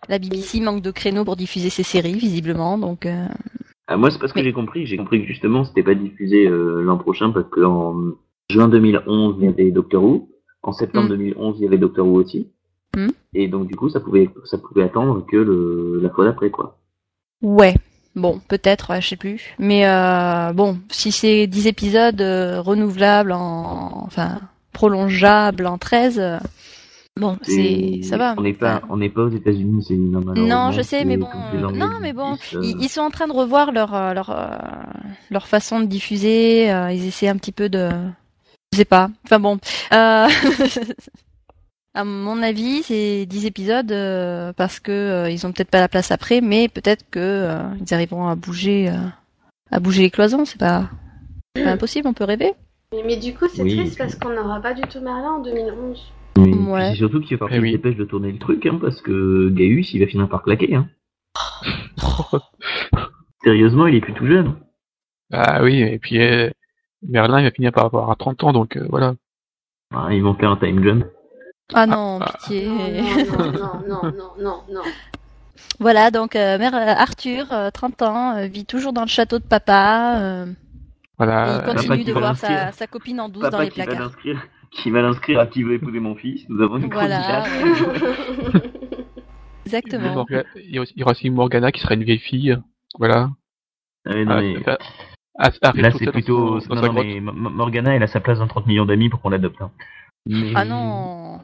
La 0.08 0.18
BBC 0.18 0.60
manque 0.60 0.82
de 0.82 0.90
créneaux 0.90 1.24
pour 1.24 1.36
diffuser 1.36 1.70
ses 1.70 1.82
séries, 1.84 2.14
visiblement, 2.14 2.76
donc 2.78 3.06
euh, 3.06 3.26
Ah, 3.86 3.96
moi, 3.96 4.10
c'est 4.10 4.18
pas 4.18 4.28
ce 4.28 4.32
que 4.32 4.40
Mais- 4.40 4.44
j'ai 4.44 4.52
compris. 4.52 4.86
J'ai 4.86 4.96
compris 4.96 5.20
que 5.22 5.26
justement, 5.26 5.64
c'était 5.64 5.82
pas 5.82 5.94
diffusé 5.94 6.46
euh, 6.46 6.82
l'an 6.82 6.98
prochain 6.98 7.30
parce 7.30 7.48
que 7.48 7.60
en 7.62 7.94
juin 8.50 8.68
2011, 8.68 9.36
il 9.38 9.44
y 9.44 9.48
avait 9.48 9.70
Doctor 9.70 10.02
Who. 10.04 10.28
En 10.62 10.72
septembre 10.72 11.06
Mm. 11.06 11.16
2011, 11.16 11.56
il 11.58 11.64
y 11.64 11.66
avait 11.66 11.78
Doctor 11.78 12.06
Who 12.06 12.16
aussi. 12.20 12.48
Mm. 12.96 13.08
Et 13.34 13.48
donc, 13.48 13.66
du 13.68 13.76
coup, 13.76 13.88
ça 13.90 14.00
pouvait, 14.00 14.28
ça 14.44 14.58
pouvait 14.58 14.82
attendre 14.82 15.24
que 15.30 15.36
le, 15.36 16.00
la 16.02 16.10
fois 16.10 16.24
d'après, 16.24 16.50
quoi. 16.50 16.78
ouais. 17.42 17.74
Bon, 18.16 18.40
peut-être, 18.48 18.94
je 19.00 19.08
sais 19.08 19.16
plus. 19.16 19.54
Mais 19.58 19.86
euh, 19.86 20.52
bon, 20.52 20.78
si 20.90 21.10
c'est 21.10 21.46
10 21.46 21.66
épisodes 21.66 22.20
euh, 22.20 22.60
renouvelables 22.60 23.32
en 23.32 24.04
enfin 24.06 24.40
prolongeables 24.72 25.66
en 25.66 25.78
13 25.78 26.18
euh, 26.18 26.38
bon, 27.18 27.38
c'est 27.42 28.00
ça 28.02 28.16
va. 28.16 28.34
On 28.38 28.42
n'est 28.42 28.52
pas, 28.52 28.82
on 28.88 28.96
n'est 28.98 29.08
pas 29.08 29.22
aux 29.22 29.30
États-unis, 29.30 29.84
c'est 29.86 29.96
normalement. 29.96 30.46
Non, 30.46 30.70
je 30.70 30.82
sais, 30.82 31.04
mais 31.04 31.16
bon, 31.16 31.28
non, 31.72 31.98
mais 32.00 32.12
bon, 32.12 32.36
Ils, 32.52 32.80
ils 32.80 32.88
sont 32.88 33.00
en 33.00 33.10
train 33.10 33.26
de 33.26 33.32
revoir 33.32 33.72
leur 33.72 34.14
leur 34.14 34.34
leur 35.30 35.48
façon 35.48 35.80
de 35.80 35.86
diffuser. 35.86 36.68
ils 36.92 37.06
essaient 37.06 37.28
un 37.28 37.36
petit 37.36 37.52
peu 37.52 37.68
de, 37.68 37.90
je 38.72 38.78
sais 38.78 38.84
pas. 38.84 39.10
Enfin 39.24 39.40
bon. 39.40 39.58
à 41.94 42.04
mon 42.04 42.42
avis, 42.42 42.82
c'est 42.82 43.24
10 43.26 43.46
épisodes 43.46 43.92
euh, 43.92 44.52
parce 44.52 44.80
que 44.80 44.90
euh, 44.92 45.30
ils 45.30 45.46
ont 45.46 45.52
peut-être 45.52 45.70
pas 45.70 45.80
la 45.80 45.88
place 45.88 46.10
après, 46.10 46.40
mais 46.40 46.68
peut-être 46.68 47.04
que 47.10 47.20
euh, 47.20 47.62
ils 47.80 47.94
arriveront 47.94 48.26
à 48.28 48.34
bouger 48.34 48.88
euh, 48.88 48.96
à 49.70 49.80
bouger 49.80 50.02
les 50.02 50.10
cloisons. 50.10 50.44
C'est 50.44 50.58
pas, 50.58 50.88
pas 51.54 51.70
impossible. 51.70 52.08
On 52.08 52.12
peut 52.14 52.24
rêver. 52.24 52.52
mais, 52.92 53.02
mais 53.06 53.16
du 53.16 53.34
coup, 53.34 53.46
c'est 53.48 53.62
Oui. 53.62 53.76
triste 53.76 53.96
parce 53.98 54.14
qu'on 54.16 54.30
n'aura 54.30 54.60
pas 54.60 54.74
du 54.74 54.82
tout 54.82 55.00
Merlin 55.00 55.34
en 55.34 55.42
2011. 55.42 56.12
Mais 56.36 56.52
Ouais. 56.54 56.90
c'est 56.90 56.96
surtout 56.96 57.20
qu'il 57.20 57.36
va 57.36 57.46
falloir 57.46 57.60
Eh 57.64 57.70
qu'il 57.70 57.80
dépêche 57.80 57.96
de 57.96 58.04
tourner 58.04 58.32
le 58.32 58.38
truc, 58.38 58.66
hein, 58.66 58.78
parce 58.80 59.00
que 59.00 59.50
Gaius, 59.50 59.94
il 59.94 60.00
va 60.00 60.06
finir 60.08 60.28
par 60.28 60.42
claquer. 60.42 60.74
Hein. 60.74 60.88
Sérieusement, 63.44 63.86
il 63.86 63.94
est 63.96 64.00
plus 64.00 64.14
tout 64.14 64.26
jeune. 64.26 64.56
ah 65.32 65.62
oui, 65.62 65.80
et 65.80 65.98
puis 65.98 66.20
euh, 66.20 66.50
Merlin, 67.06 67.40
il 67.40 67.44
va 67.44 67.50
finir 67.50 67.72
par 67.72 67.84
avoir 67.86 68.16
30 68.16 68.42
ans, 68.44 68.52
donc 68.52 68.76
euh, 68.76 68.86
voilà. 68.88 69.14
Ah, 69.94 70.08
ils 70.12 70.22
vont 70.22 70.34
faire 70.34 70.50
un 70.50 70.56
time 70.56 70.82
jump. 70.82 71.04
Ah 71.72 71.86
non, 71.86 72.18
ah. 72.20 72.32
pitié. 72.32 72.66
Non, 72.68 72.76
non, 72.76 73.52
non, 73.52 73.80
non, 73.88 74.02
non, 74.12 74.30
non, 74.38 74.62
non. 74.70 74.82
Voilà, 75.80 76.10
donc 76.10 76.36
euh, 76.36 76.58
mère 76.58 76.74
euh, 76.74 76.78
Arthur, 76.96 77.52
euh, 77.52 77.70
30 77.70 78.02
ans, 78.02 78.36
euh, 78.36 78.46
vit 78.46 78.66
toujours 78.66 78.92
dans 78.92 79.02
le 79.02 79.08
château 79.08 79.38
de 79.38 79.44
papa. 79.44 80.18
euh, 80.20 80.46
et 80.46 80.54
Voilà. 81.16 81.62
il 81.66 81.74
continue 81.74 82.04
de 82.04 82.12
va 82.12 82.20
voir 82.20 82.36
sa, 82.36 82.86
copine 82.86 83.20
en 83.20 83.28
douce 83.28 83.42
dans 83.44 83.50
Papa 83.50 83.64
les 83.64 83.70
qui 83.70 83.78
va 83.78 83.86
placards. 83.86 84.04
l'inscrire, 84.04 84.46
qui 84.72 84.90
va 84.90 85.02
l'inscrire 85.02 85.40
à 85.40 85.46
qui 85.46 85.62
veut 85.62 85.74
épouser 85.74 86.00
mon 86.00 86.14
fils. 86.16 86.44
Nous 86.48 86.62
avons 86.62 86.76
une 86.76 86.92
Voilà, 86.92 87.44
candidate. 87.44 88.54
ouais. 88.54 88.60
Exactement. 89.66 90.26
Il 90.56 90.74
y 90.96 91.02
aura 91.02 91.12
aussi 91.12 91.30
Morgana 91.30 91.72
qui 91.72 91.80
sera 91.80 91.94
une 91.94 92.04
vieille 92.04 92.18
fille. 92.18 92.58
Voilà. 92.98 93.30
Ah, 94.06 94.10
mais 94.14 94.24
non, 94.26 94.32
Ah, 94.36 94.40
mais- 94.42 94.56
ah, 94.66 94.76
ah, 95.38 95.50
ah, 95.62 95.72
Là, 95.74 95.90
c'est 95.92 96.04
dans 96.04 96.12
plutôt. 96.12 96.60
dans 96.60 96.74
non, 96.74 96.92
non, 96.92 97.02
mais 97.02 97.20
Morgana, 97.20 97.94
elle 97.96 98.02
a 98.02 98.06
sa 98.06 98.20
place 98.20 98.38
dans 98.38 98.46
30 98.48 98.66
millions 98.66 98.84
d'amis 98.84 99.08
pour 99.08 99.20
qu'on 99.22 99.30
l'adopte. 99.30 99.60
hein. 99.62 99.70
Mais- 100.26 100.52
Ah 100.54 100.64
non. 100.64 101.40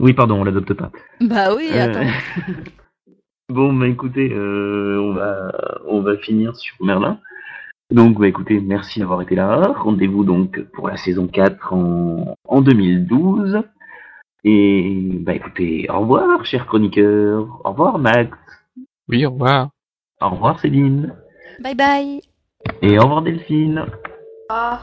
Oui, 0.00 0.12
pardon, 0.14 0.40
on 0.40 0.44
l'adopte 0.44 0.72
pas. 0.74 0.90
Bah 1.20 1.54
oui, 1.54 1.68
Euh, 1.72 1.84
attends. 1.84 2.10
bon, 3.48 3.72
bah 3.72 3.86
écoutez, 3.88 4.32
euh, 4.32 4.98
on, 5.00 5.12
va, 5.12 5.52
on 5.86 6.00
va 6.00 6.16
finir 6.16 6.56
sur 6.56 6.74
Merlin. 6.84 7.18
Donc, 7.90 8.18
bah 8.18 8.26
écoutez, 8.26 8.60
merci 8.60 9.00
d'avoir 9.00 9.20
été 9.22 9.34
là. 9.34 9.74
Rendez-vous 9.76 10.24
donc 10.24 10.60
pour 10.72 10.88
la 10.88 10.96
saison 10.96 11.26
4 11.28 11.74
en, 11.74 12.34
en 12.44 12.60
2012. 12.62 13.62
Et 14.44 15.10
bah 15.20 15.34
écoutez, 15.34 15.86
au 15.90 16.00
revoir, 16.00 16.44
chers 16.46 16.66
chroniqueurs. 16.66 17.60
Au 17.64 17.70
revoir, 17.70 17.98
Max. 17.98 18.36
Oui, 19.08 19.24
au 19.26 19.30
revoir. 19.30 19.68
Au 20.20 20.30
revoir, 20.30 20.58
Céline. 20.58 21.14
Bye 21.60 21.74
bye. 21.74 22.20
Et 22.80 22.98
au 22.98 23.02
revoir, 23.02 23.22
Delphine. 23.22 23.84
Ah. 24.48 24.80